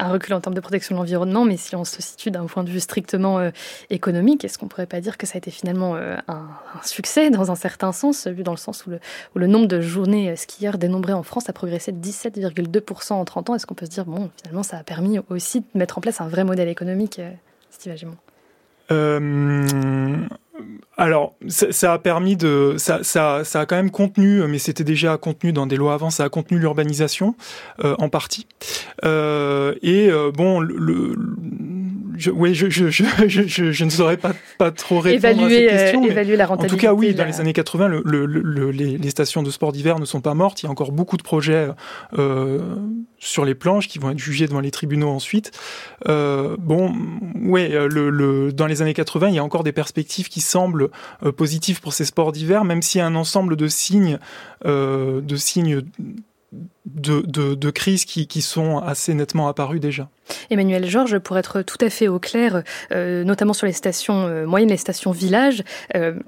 [0.00, 2.64] un recul en termes de protection de l'environnement, mais si on se situe d'un point
[2.64, 3.50] de vue strictement euh,
[3.90, 6.46] économique, est-ce qu'on pourrait pas dire que ça a été finalement euh, un,
[6.82, 8.90] succès dans un certain sens, vu dans le sens où
[9.34, 13.54] le, nombre de journées skieurs dénombrées en France a progressé de 17,2% en 30 ans?
[13.54, 16.20] Est-ce qu'on peut se dire, bon, finalement, ça a permis aussi de mettre en place
[16.20, 17.30] un vrai modèle économique, euh,
[17.70, 18.16] Steve Agimon
[18.90, 20.26] euh,
[20.96, 25.16] alors, ça, a permis de, ça, ça, ça, a quand même contenu, mais c'était déjà
[25.16, 27.34] contenu dans des lois avant, ça a contenu l'urbanisation
[27.84, 28.46] euh, en partie.
[29.04, 31.14] Euh, et euh, bon, le,
[32.20, 35.80] je, oui, je, je, je, je, ne saurais pas, pas trop répondre évaluer, à cette
[35.80, 36.04] question.
[36.04, 36.74] évaluer la rentabilité.
[36.74, 39.72] En tout cas, oui, dans les années 80, le, le, les, les, stations de sport
[39.72, 40.62] d'hiver ne sont pas mortes.
[40.62, 41.68] Il y a encore beaucoup de projets
[43.18, 45.52] sur les planches qui vont être jugés devant les tribunaux ensuite.
[46.06, 46.94] bon,
[47.44, 50.90] ouais, le, dans les années 80, il y a encore des perspectives qui semble
[51.22, 54.18] euh, positif pour ces sports d'hiver, même s'il y a un ensemble de signes,
[54.64, 55.82] euh, de signes
[56.86, 57.20] de,
[57.54, 60.08] de, crise qui, sont assez nettement apparus déjà.
[60.50, 64.70] Emmanuel Georges, pour être tout à fait au clair, euh, notamment sur les stations moyennes,
[64.70, 65.62] les stations villages,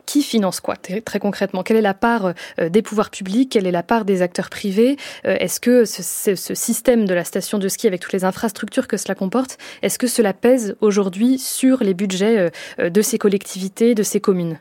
[0.06, 1.62] qui finance quoi très, concrètement?
[1.62, 3.50] Quelle est la part des pouvoirs publics?
[3.50, 4.96] Quelle est la part des acteurs privés?
[5.24, 9.14] Est-ce que ce, système de la station de ski, avec toutes les infrastructures que cela
[9.14, 14.58] comporte, est-ce que cela pèse aujourd'hui sur les budgets de ces collectivités, de ces communes?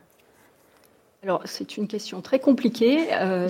[1.24, 2.98] Alors, c'est une question très compliquée.
[3.14, 3.48] Euh,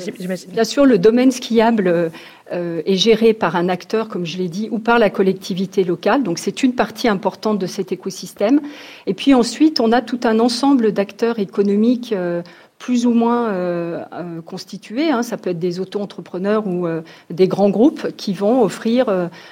[0.49, 2.11] bien sûr, le domaine skiable
[2.51, 6.21] euh, est géré par un acteur, comme je l'ai dit, ou par la collectivité locale.
[6.21, 8.59] Donc, c'est une partie importante de cet écosystème.
[9.07, 12.41] Et puis ensuite, on a tout un ensemble d'acteurs économiques euh,
[12.81, 15.11] plus ou moins euh, euh, constitués.
[15.11, 15.21] Hein.
[15.21, 19.05] Ça peut être des auto-entrepreneurs ou euh, des grands groupes qui vont offrir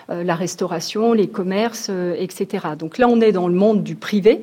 [0.09, 2.69] la restauration, les commerces, etc.
[2.77, 4.41] Donc là, on est dans le monde du privé.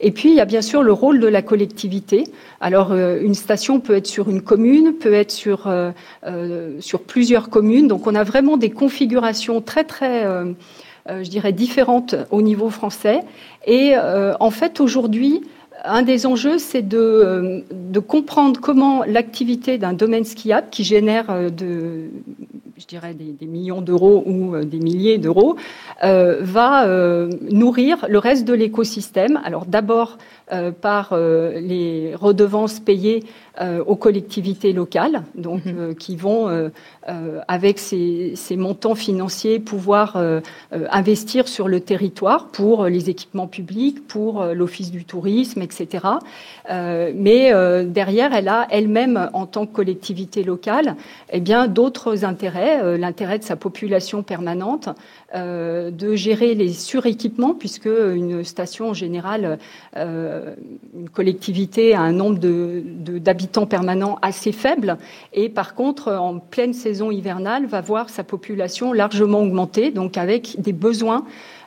[0.00, 2.24] Et puis, il y a bien sûr le rôle de la collectivité.
[2.60, 5.68] Alors, une station peut être sur une commune, peut être sur,
[6.80, 7.88] sur plusieurs communes.
[7.88, 10.24] Donc, on a vraiment des configurations très, très,
[11.08, 13.22] je dirais, différentes au niveau français.
[13.66, 15.42] Et en fait, aujourd'hui,
[15.84, 21.26] un des enjeux, c'est de, euh, de, comprendre comment l'activité d'un domaine skiable qui génère
[21.30, 21.48] euh,
[22.76, 25.56] je dirais des, millions d'euros ou euh, des milliers d'euros
[26.02, 26.86] va
[27.50, 29.40] nourrir le reste de l'écosystème.
[29.44, 30.18] Alors d'abord
[30.80, 33.24] par les redevances payées
[33.86, 35.94] aux collectivités locales, donc mhm.
[35.96, 36.70] qui vont
[37.48, 40.16] avec ces, ces, montants financiers pouvoir
[40.70, 46.06] investir sur le territoire pour les équipements publics, pour l'office du tourisme, etc.
[46.68, 47.52] mais
[47.84, 50.94] derrière, elle a elle-même en tant que collectivité locale,
[51.32, 54.88] eh bien d'autres intérêts, l'intérêt de sa population permanente,
[55.34, 59.58] euh, de gérer les suréquipements, puisque une station en général,
[59.96, 60.54] euh,
[60.96, 64.98] une collectivité a un nombre d'habitants de, permanents assez faible,
[65.32, 70.60] et par contre, en pleine saison hivernale, va voir sa population largement augmenter, donc avec
[70.60, 71.24] des besoins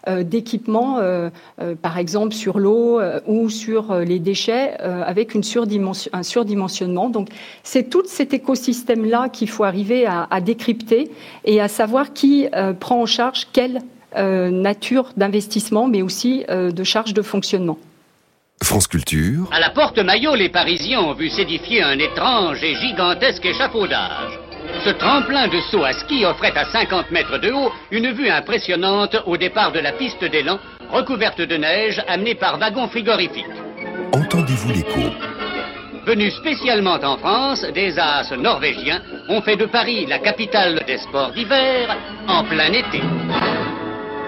[0.07, 1.29] euh, d'équipements, euh,
[1.61, 7.09] euh, par exemple sur l'eau ou sur les déchets, avec un surdimensionnement.
[7.09, 7.29] Donc
[7.63, 11.11] c'est tout cet écosystème-là qu'il faut arriver à, à, décrypter
[11.45, 12.47] et à savoir qui
[12.79, 13.81] prend en charge quelle
[14.15, 17.77] nature d'investissement, mais aussi de charge de fonctionnement.
[18.63, 19.49] France Culture.
[19.51, 24.39] À la porte Maillot, les Parisiens ont vu s'édifier un étrange et gigantesque échafaudage.
[24.83, 29.17] Ce tremplin de saut à ski offrait à 50 mètres de haut une vue impressionnante
[29.25, 30.59] au départ de la piste d'élan,
[30.91, 33.45] recouverte de neige, amenée par wagons frigorifiques.
[34.13, 35.11] Entendez-vous l'écho?
[36.05, 41.31] Venus spécialement en France, des as norvégiens ont fait de Paris la capitale des sports
[41.31, 41.95] d'hiver
[42.27, 43.01] en plein été.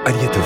[0.05, 0.37] Aliette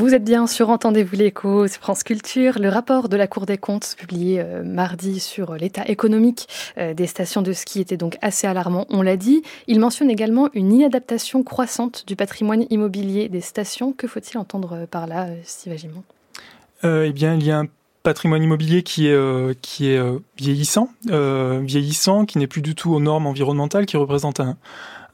[0.00, 2.58] vous êtes bien sur Entendez-vous l'écho, France Culture.
[2.58, 6.48] Le rapport de la Cour des comptes publié euh, mardi sur l'état économique
[6.78, 9.42] euh, des stations de ski était donc assez alarmant, on l'a dit.
[9.66, 13.92] Il mentionne également une inadaptation croissante du patrimoine immobilier des stations.
[13.92, 16.02] Que faut-il entendre par là, Steve Agimon?
[16.82, 17.66] Eh bien, il y a un
[18.02, 20.02] patrimoine immobilier qui est, euh, qui est
[20.38, 24.56] vieillissant, vieillissant, qui n'est plus du tout aux normes environnementales, qui représente un,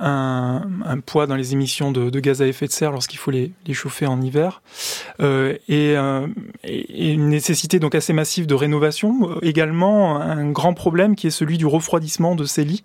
[0.01, 3.31] un, un, poids dans les émissions de, de, gaz à effet de serre lorsqu'il faut
[3.31, 4.63] les, les, chauffer en hiver,
[5.21, 6.27] euh, et, euh,
[6.65, 9.41] et, une nécessité donc assez massive de rénovation.
[9.43, 12.85] Également un grand problème qui est celui du refroidissement de ces lits,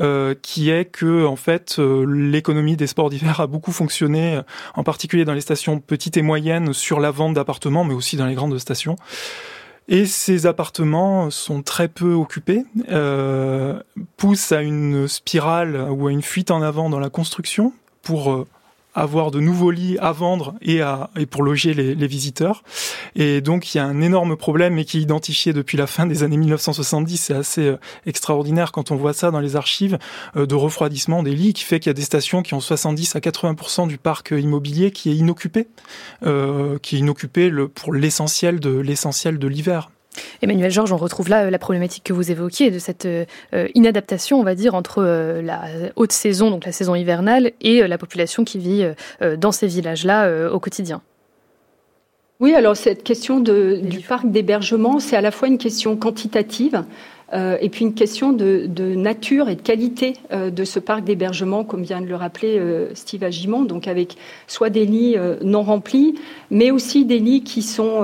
[0.00, 4.40] euh, qui est que en fait euh, l'économie des sports d'hiver a beaucoup fonctionné,
[4.74, 8.26] en particulier dans les stations petites et moyennes, sur la vente d'appartements, mais aussi dans
[8.26, 8.96] les grandes stations.
[9.92, 13.82] Et ces appartements sont très peu occupés, euh,
[14.16, 17.72] poussent à une spirale ou à une fuite en avant dans la construction
[18.02, 18.46] pour euh,
[18.94, 22.64] avoir de nouveaux lits à vendre et, à, et pour loger les, visiteurs.
[23.14, 26.06] Et donc il y a un énorme problème et qui est identifié depuis la fin
[26.06, 27.16] des années 1970.
[27.16, 27.76] C'est assez euh,
[28.06, 29.98] extraordinaire quand on voit ça dans les archives
[30.36, 33.14] euh, de refroidissement des lits qui fait qu'il y a des stations qui ont 70
[33.14, 35.68] à 80% du parc immobilier qui est inoccupé,
[36.24, 39.90] euh, qui est inoccupé pour l'essentiel de l'essentiel de l'hiver.
[40.42, 43.24] Emmanuel Georges, on retrouve là euh, la problématique que vous évoquiez de cette euh,
[43.74, 45.62] inadaptation, on va dire, entre euh, la
[45.96, 48.86] haute saison, donc la saison hivernale, et la population qui vit
[49.38, 51.02] dans ces villages-là au quotidien.
[52.40, 56.84] Oui, alors cette question de, du parc d'hébergement, c'est à la fois une question quantitative,
[57.32, 61.64] euh, et puis une question de, nature et de qualité euh, de ce parc d'hébergement,
[61.64, 64.16] comme vient de le rappeler euh, Steve Agimon, donc avec
[64.46, 66.18] soit des lits non remplis,
[66.50, 68.02] mais aussi des lits qui sont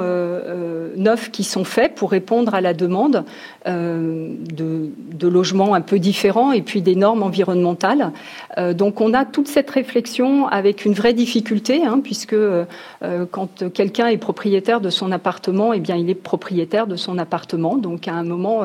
[0.97, 3.25] neufs, qui sont faits pour répondre à la demande
[3.67, 8.13] de, de, logements un peu différents et puis des normes environnementales.
[8.75, 12.37] donc on a toute cette réflexion avec une vraie difficulté, hein, puisque
[13.31, 17.77] quand quelqu'un est propriétaire de son appartement, eh bien il est propriétaire de son appartement.
[17.77, 18.63] Donc à un moment,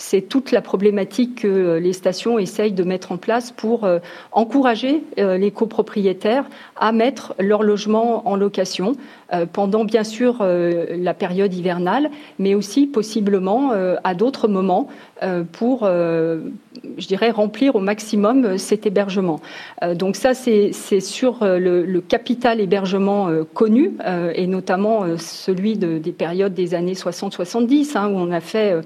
[0.00, 3.98] c'est toute la problématique que euh, les stations essayent de mettre en place pour euh,
[4.32, 8.96] encourager euh, les copropriétaires à mettre leur logement en location
[9.52, 13.70] pendant bien sûr la période hivernale, mais aussi possiblement
[14.02, 14.88] à d'autres moments
[15.52, 19.40] pour, je dirais, remplir au maximum cet hébergement.
[19.94, 23.92] donc ça, c'est sur le, capital hébergement connu,
[24.34, 28.80] et notamment celui des périodes des années 60-70, hein, où on a fait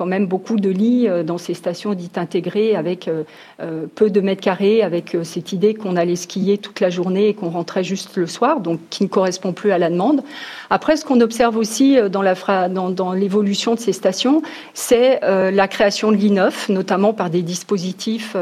[0.00, 3.24] quand même beaucoup de lits euh, dans ces stations dites intégrées avec euh,
[3.60, 7.34] euh, peu de mètres carrés, avec cette idée qu'on allait skier toute la journée et
[7.34, 10.22] qu'on rentrait juste le soir, donc qui ne correspond plus à la demande.
[10.70, 16.30] Après, ce qu'on observe aussi dans l'évolution de ces stations, c'est la création de lits
[16.30, 18.36] neufs, notamment par des dispositifs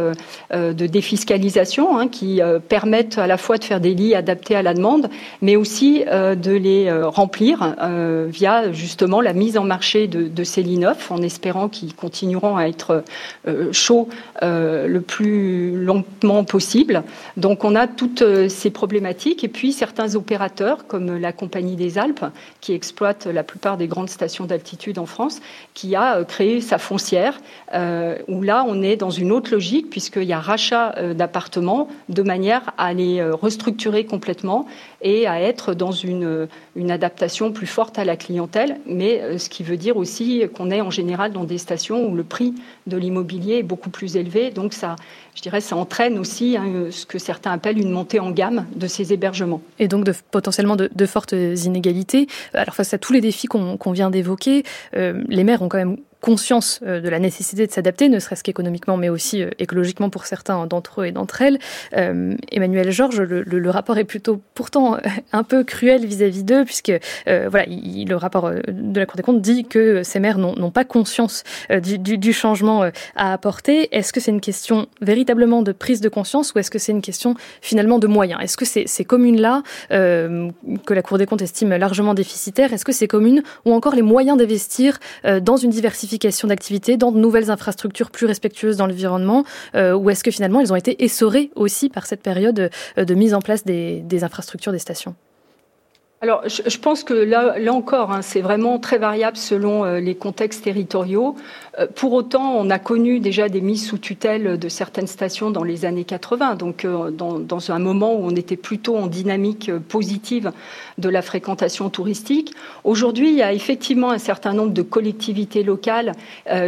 [0.53, 4.75] de défiscalisation hein, qui permettent à la fois de faire des lits adaptés à la
[4.75, 5.09] demande,
[5.41, 7.77] mais aussi de les remplir
[8.29, 12.57] via justement la mise en marché de, de ces lits neufs, en espérant qu'ils continueront
[12.57, 13.05] à être
[13.47, 14.09] euh, chauds
[14.43, 17.03] euh, le plus lentement possible.
[17.37, 21.99] Donc on a toutes euh, ces problématiques et puis certains opérateurs comme la Compagnie des
[21.99, 22.25] Alpes
[22.61, 25.41] qui exploite la plupart des grandes stations d'altitude en France
[25.75, 30.25] qui a créé sa foncière l'hiver, où là, on est dans une autre logique, puisqu'il
[30.25, 34.67] y a rachat d'appartements de manière à les restructurer complètement
[35.03, 36.49] et à être dans une,
[36.91, 40.91] adaptation plus forte à la clientèle, mais ce qui veut dire aussi qu'on est en
[40.91, 42.55] général dans des stations où le prix
[42.87, 44.97] de l'immobilier est beaucoup plus élevé, donc ça,
[45.35, 48.87] je dirais, ça entraîne aussi hein, ce que certains appellent une montée en gamme de
[48.87, 49.61] ces hébergements.
[49.79, 52.27] Et donc de, potentiellement de, fortes inégalités.
[52.55, 54.65] Alors face à tous les défis qu'on vient d'évoquer,
[54.97, 58.43] euh, les maires ont quand même conscience euh, de la nécessité de s'adapter, ne serait-ce
[58.43, 61.59] qu'économiquement, mais aussi euh, écologiquement pour certains d'entre eux et d'entre elles.
[61.97, 64.97] Euh, Emmanuel Georges, le, rapport est plutôt pourtant
[65.33, 66.93] un peu cruel vis-à-vis d'eux, puisque
[67.27, 71.45] voilà, le rapport de la Cour des comptes dit que ces maires n'ont pas conscience
[71.71, 73.95] du, changement à apporter.
[73.95, 77.03] Est-ce que c'est une question véritablement de prise de conscience ou est-ce que c'est une
[77.03, 78.41] question finalement de moyens?
[78.43, 83.09] Est-ce que ces, communes-là, que la Cour des comptes estime largement déficitaires, est-ce que ces
[83.09, 86.08] communes ont encore les moyens d'investir dans une diversification
[86.47, 89.45] d'activités, dans de nouvelles infrastructures plus respectueuses dans l'environnement,
[89.75, 93.15] euh, ou est-ce que finalement elles ont été essorées aussi par cette période euh, de
[93.15, 95.15] mise en place des infrastructures des stations?
[96.21, 100.17] Alors, je, pense que là, là encore, hein, c'est vraiment très variable selon euh, les
[100.17, 101.37] contextes territoriaux.
[101.79, 105.65] Euh, pour autant, on a connu déjà des mises sous tutelle de certaines stations dans
[105.65, 110.53] les années 80, donc euh, dans, un moment où on était plutôt en dynamique positive
[110.99, 112.53] de la fréquentation touristique.
[112.85, 116.13] Aujourd'hui, il y a effectivement un certain nombre de collectivités locales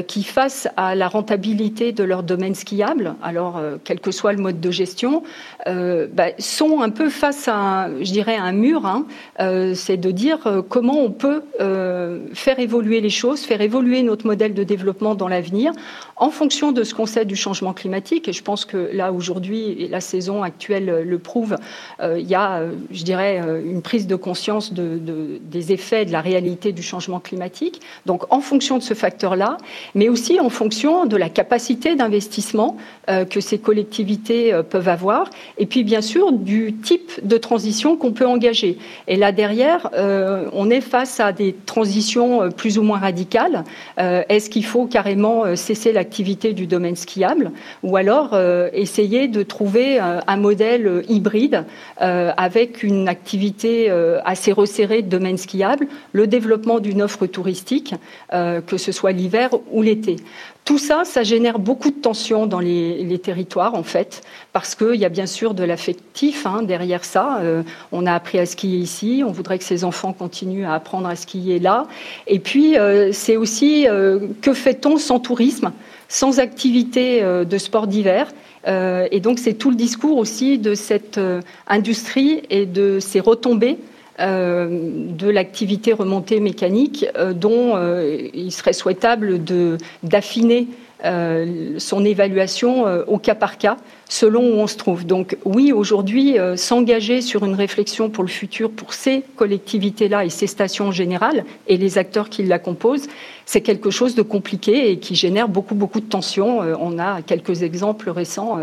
[0.08, 4.60] qui, face à la rentabilité de leur domaine skiable, alors quel que soit le mode
[4.60, 5.22] de gestion,
[5.66, 8.84] bah, sont un peu face à, je dirais, un mur.
[8.84, 9.06] Hein,
[9.40, 14.02] euh, c'est de dire euh, comment on peut euh, faire évoluer les choses, faire évoluer
[14.02, 15.72] notre modèle de développement dans l'avenir
[16.16, 18.28] en fonction de ce qu'on sait du changement climatique.
[18.28, 21.56] Et je pense que là, aujourd'hui, la saison actuelle le prouve,
[22.02, 26.82] il y a, je dirais, une prise de conscience des effets de la réalité du
[26.82, 27.80] changement climatique.
[28.04, 29.56] Donc, en fonction de ce facteur-là,
[29.94, 32.76] mais aussi en fonction de la capacité d'investissement
[33.06, 38.26] que ces collectivités peuvent avoir, et puis, bien sûr, du type de transition qu'on peut
[38.26, 38.78] engager.
[39.08, 43.64] Et là, derrière, euh, on est face à des transitions euh, plus ou moins radicales.
[43.98, 48.38] Euh, est-ce qu'il faut carrément cesser l'activité du domaine skiable ou alors
[48.72, 51.64] essayer de trouver un modèle hybride
[51.96, 53.90] avec une activité
[54.24, 57.94] assez resserrée de domaine skiable, le développement d'une offre touristique,
[58.30, 60.16] que ce soit l'hiver ou l'été
[60.64, 65.04] tout ça, ça génère beaucoup de tensions dans les, territoires, en fait, parce qu'il y
[65.04, 67.38] a bien sûr de l'affectif hein, derrière ça.
[67.40, 71.08] Euh, on a appris à skier ici, on voudrait que ces enfants continuent à apprendre
[71.08, 71.86] à skier là.
[72.26, 75.72] Et puis, euh, c'est aussi euh, que fait-on sans tourisme,
[76.08, 78.28] sans activité de sport d'hiver?
[78.66, 81.18] Et donc, c'est tout le discours aussi de cette
[81.66, 83.78] industrie et de ses retombées
[84.18, 89.40] de l'activité remontée mécanique euh, dont euh, il serait souhaitable
[90.02, 90.68] d'affiner
[91.78, 95.06] son évaluation au cas par cas selon où on se trouve.
[95.06, 100.46] Donc oui, aujourd'hui, s'engager sur une réflexion pour le futur pour ces collectivités-là et ces
[100.46, 103.08] stations en général et les acteurs qui la composent,
[103.46, 106.58] c'est quelque chose de compliqué et qui génère beaucoup, beaucoup de tensions.
[106.58, 108.58] on a quelques exemples récents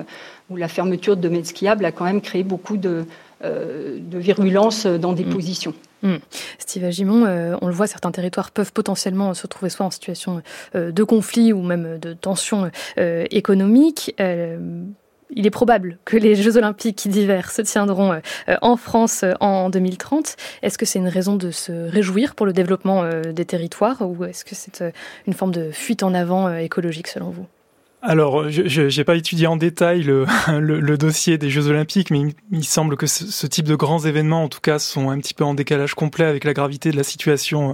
[0.50, 3.04] où la fermeture de domaines skiables a quand même créé beaucoup de, euh,
[3.44, 5.30] de virulence dans des mm.
[5.30, 5.74] positions.
[6.04, 6.16] Mm.
[6.60, 10.42] Steve Agimon, euh, on le voit, certains territoires peuvent potentiellement se trouver soit en situation
[10.76, 14.16] euh, de conflit ou même de tension économique.
[14.20, 18.20] il est probable que les Jeux olympiques d'hiver se tiendront
[18.62, 20.36] en France en 2030.
[20.62, 24.46] Est-ce que c'est une raison de se réjouir pour le développement des territoires ou est-ce
[24.46, 24.84] que c'est
[25.28, 27.46] une forme de fuite en avant écologique selon vous?
[28.04, 30.04] Alors, je n'ai pas étudié en détail
[30.60, 32.22] le, dossier des Jeux Olympiques, mais
[32.52, 35.43] il, semble que ce, type de grands événements, en tout cas, sont un petit peu
[35.43, 37.74] en décalage complet avec la gravité de la situation euh,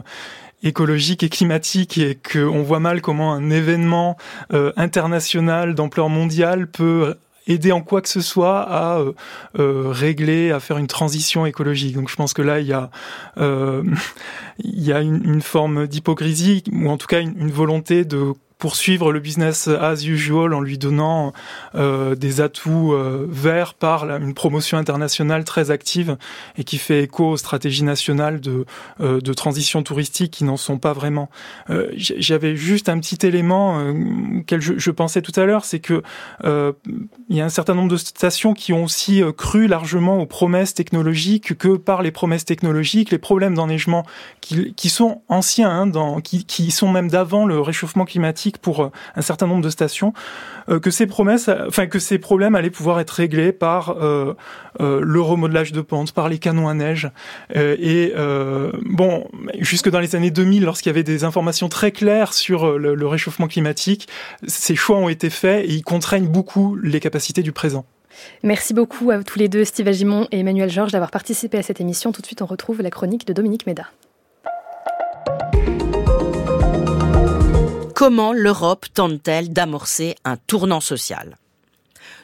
[0.63, 4.15] écologique et climatique, et qu'on voit mal comment un événement
[4.53, 7.15] euh, international d'ampleur mondiale peut
[7.45, 9.03] aider en quoi que ce soit à
[9.59, 11.95] euh, régler, à faire une transition écologique.
[11.95, 12.89] Donc je pense que là, il y a,
[13.37, 18.33] il y a une, forme d'hypocrisie, ou en tout cas une volonté de
[18.63, 21.33] poursuivre le business as usual en lui donnant
[21.75, 26.15] euh, des atouts euh, verts par une promotion internationale très active
[26.57, 28.65] et qui fait écho aux stratégies nationales de,
[29.01, 31.29] euh, de transition touristique qui n'en sont pas vraiment.
[31.97, 33.83] J'avais juste un petit élément
[34.39, 36.01] auquel je, je, pensais tout à l'heure, c'est que
[36.45, 40.73] il y a un certain nombre de stations qui ont aussi cru largement aux promesses
[40.73, 44.05] technologiques que par les promesses technologiques, les problèmes d'enneigement
[44.39, 48.91] qui, qui sont anciens, hein, dans, qui, qui sont même d'avant le réchauffement climatique pour
[49.15, 50.13] un certain nombre de stations,
[50.81, 53.95] que ces promesses, enfin que ces problèmes allaient pouvoir être réglés par
[54.79, 57.09] le remodelage de pentes, par les canons à neige.
[57.55, 58.13] et
[58.85, 59.27] bon,
[59.59, 63.07] jusque dans les années 2000, lorsqu'il y avait des informations très claires sur le, le
[63.07, 64.07] réchauffement climatique,
[64.47, 67.85] ces choix ont été faits et ils contraignent beaucoup les capacités du présent.
[68.43, 71.81] Merci beaucoup à tous les deux, Steve Agimon et Emmanuel Georges, d'avoir participé à cette
[71.81, 72.11] émission.
[72.11, 73.87] Tout de suite, on retrouve la chronique de Dominique Méda.
[78.05, 81.37] Comment l'Europe tente-t-elle d'amorcer un tournant social?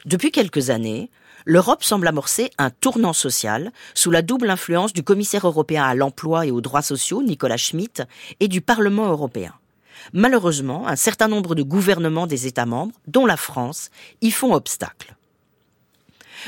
[0.04, 1.08] Depuis quelques années,
[1.46, 6.44] l'Europe semble amorcer un tournant social sous la double influence du commissaire européen à l'emploi
[6.44, 8.02] et aux droits sociaux, Nicolas Schmitt,
[8.40, 9.54] et du Parlement européen.
[10.12, 13.88] Malheureusement, un certain nombre de gouvernements des États membres, dont la France,
[14.20, 15.16] y font obstacle.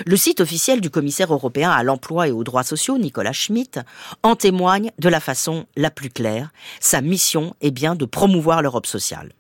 [0.07, 3.81] Le site officiel du commissaire européen à l'emploi et aux droits sociaux, Nicolas Schmitt,
[4.23, 6.51] en témoigne de la façon la plus claire.
[6.81, 9.33] Sa mission est bien de promouvoir l'Europe sociale.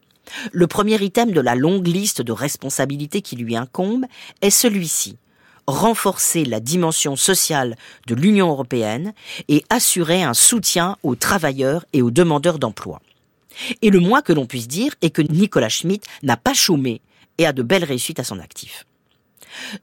[0.52, 4.06] Le premier item de la longue liste de responsabilités qui lui incombe
[4.40, 5.16] est celui-ci
[5.68, 7.76] renforcer la dimension sociale
[8.08, 9.14] de l'Union européenne
[9.48, 13.00] et assurer un soutien aux travailleurs et aux demandeurs d'emploi.
[13.80, 17.00] Et le moins que l'on puisse dire est que Nicolas Schmitt n'a pas chômé
[17.38, 18.86] et a de belles réussites à son actif.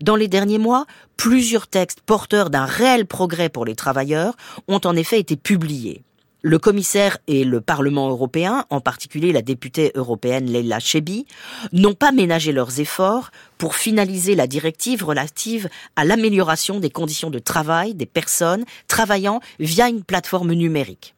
[0.01, 0.85] Dans les derniers mois,
[1.17, 4.35] plusieurs textes porteurs d'un réel progrès pour les travailleurs
[4.67, 6.03] ont en effet été publiés.
[6.41, 11.25] Le commissaire et le Parlement européen, en particulier la députée européenne Leila Chebi,
[11.73, 15.67] n'ont pas ménagé leurs efforts pour finaliser la directive relative
[15.97, 21.13] à l'amélioration des conditions de travail des personnes travaillant via une plateforme numérique.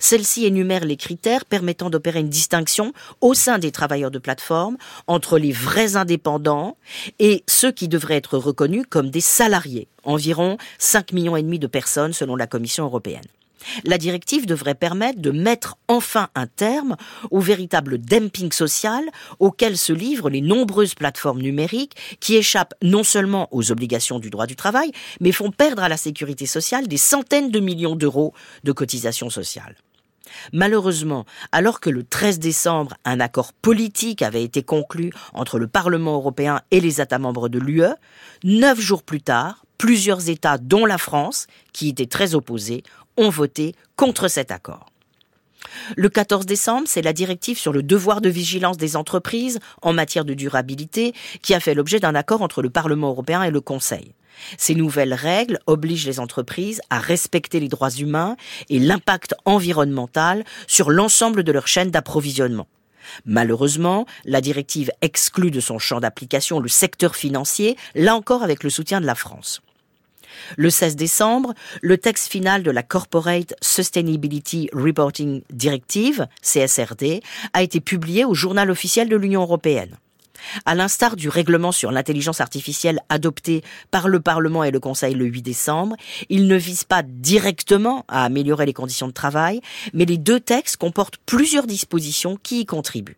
[0.00, 5.38] Celle-ci énumère les critères permettant d'opérer une distinction au sein des travailleurs de plateforme entre
[5.38, 6.76] les vrais indépendants
[7.18, 11.66] et ceux qui devraient être reconnus comme des salariés, environ 5 millions et demi de
[11.66, 13.24] personnes selon la Commission européenne.
[13.84, 16.96] La directive devrait permettre de mettre enfin un terme
[17.30, 19.04] au véritable dumping social
[19.38, 24.46] auquel se livrent les nombreuses plateformes numériques qui échappent non seulement aux obligations du droit
[24.46, 28.34] du travail, mais font perdre à la sécurité sociale des centaines de millions d'euros
[28.64, 29.76] de cotisations sociales.
[30.52, 36.14] Malheureusement, alors que le 13 décembre, un accord politique avait été conclu entre le Parlement
[36.14, 37.94] européen et les États membres de l'UE,
[38.42, 42.82] neuf jours plus tard, plusieurs États, dont la France, qui étaient très opposés,
[43.16, 44.86] ont voté contre cet accord.
[45.96, 50.24] Le 14 décembre, c'est la directive sur le devoir de vigilance des entreprises en matière
[50.24, 54.14] de durabilité qui a fait l'objet d'un accord entre le Parlement européen et le Conseil.
[54.58, 58.36] Ces nouvelles règles obligent les entreprises à respecter les droits humains
[58.68, 62.66] et l'impact environnemental sur l'ensemble de leur chaîne d'approvisionnement.
[63.26, 68.70] Malheureusement, la directive exclut de son champ d'application le secteur financier, là encore avec le
[68.70, 69.60] soutien de la France.
[70.56, 77.22] Le 16 décembre, le texte final de la Corporate Sustainability Reporting Directive, CSRD,
[77.52, 79.96] a été publié au journal officiel de l'Union européenne.
[80.64, 85.26] À l'instar du règlement sur l'intelligence artificielle adopté par le Parlement et le Conseil le
[85.26, 85.96] 8 décembre,
[86.28, 89.60] il ne vise pas directement à améliorer les conditions de travail,
[89.92, 93.16] mais les deux textes comportent plusieurs dispositions qui y contribuent.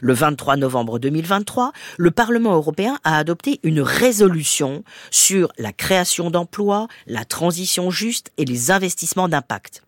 [0.00, 6.88] Le 23 novembre 2023, le Parlement européen a adopté une résolution sur la création d'emplois,
[7.06, 9.82] la transition juste et les investissements d'impact.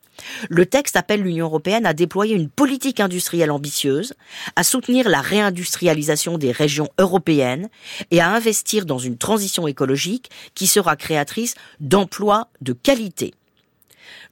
[0.48, 4.14] Le texte appelle l'Union européenne à déployer une politique industrielle ambitieuse,
[4.56, 7.68] à soutenir la réindustrialisation des régions européennes
[8.10, 13.34] et à investir dans une transition écologique qui sera créatrice d'emplois de qualité.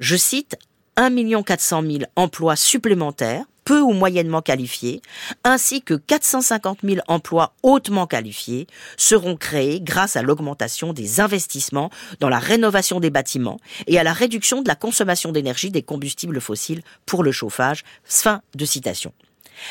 [0.01, 0.57] Je cite
[0.97, 5.03] 1 400 000 emplois supplémentaires peu ou moyennement qualifiés,
[5.45, 11.91] ainsi que 450 000 emplois hautement qualifiés seront créés grâce à l'augmentation des investissements
[12.21, 13.59] dans la rénovation des bâtiments
[13.89, 17.83] et à la réduction de la consommation d'énergie des combustibles fossiles pour le chauffage.
[18.05, 19.12] Fin de citation.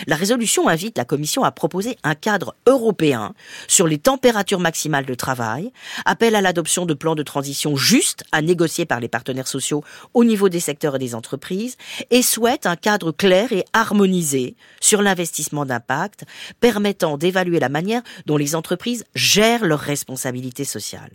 [0.08, 3.34] La résolution invite la Commission à proposer un cadre européen
[3.68, 5.72] sur les températures maximales de travail,
[6.06, 9.84] appelle à l'adoption de plans de transition justes à négocier par les partenaires sociaux
[10.14, 11.78] au niveau des secteurs et des entreprises,
[12.12, 16.26] et souhaite un cadre clair et harmonisé sur l'investissement d'impact,
[16.60, 21.12] permettant d'évaluer la manière dont les entreprises gèrent leurs responsabilités sociales.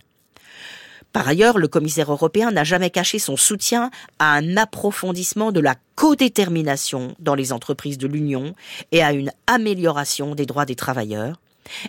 [1.12, 5.74] Par ailleurs, le commissaire européen n'a jamais caché son soutien à un approfondissement de la
[5.96, 8.54] codétermination dans les entreprises de l'Union
[8.92, 11.40] et à une amélioration des droits des travailleurs.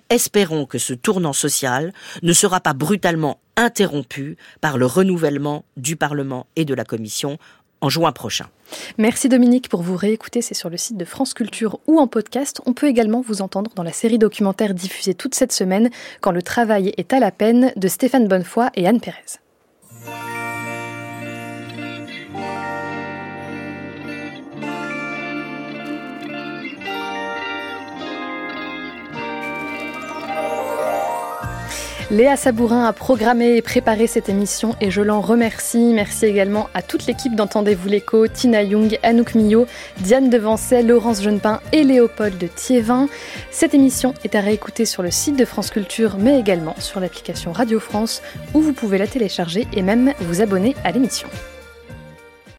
[0.10, 6.48] Espérons que ce tournant social ne sera pas brutalement interrompu par le renouvellement du Parlement
[6.56, 7.38] et de la Commission
[7.82, 8.48] en juin prochain.
[8.98, 12.62] Merci Dominique pour vous réécouter, c'est sur le site de France Culture ou en podcast.
[12.66, 15.90] On peut également vous entendre dans la série documentaire diffusée toute cette semaine
[16.22, 19.40] Quand le travail est à la peine de Stéphane Bonnefoy et Anne Pérez.
[32.12, 35.94] Léa Sabourin a programmé et préparé cette émission et je l'en remercie.
[35.94, 39.66] Merci également à toute l'équipe d'Entendez-vous l'écho, Tina Young, Anouk Millot,
[40.00, 43.08] Diane Devancet, Laurence Jeunepin et Léopold de Thiévin.
[43.50, 47.54] Cette émission est à réécouter sur le site de France Culture mais également sur l'application
[47.54, 48.22] Radio France
[48.54, 51.30] où vous pouvez la télécharger et même vous abonner à l'émission.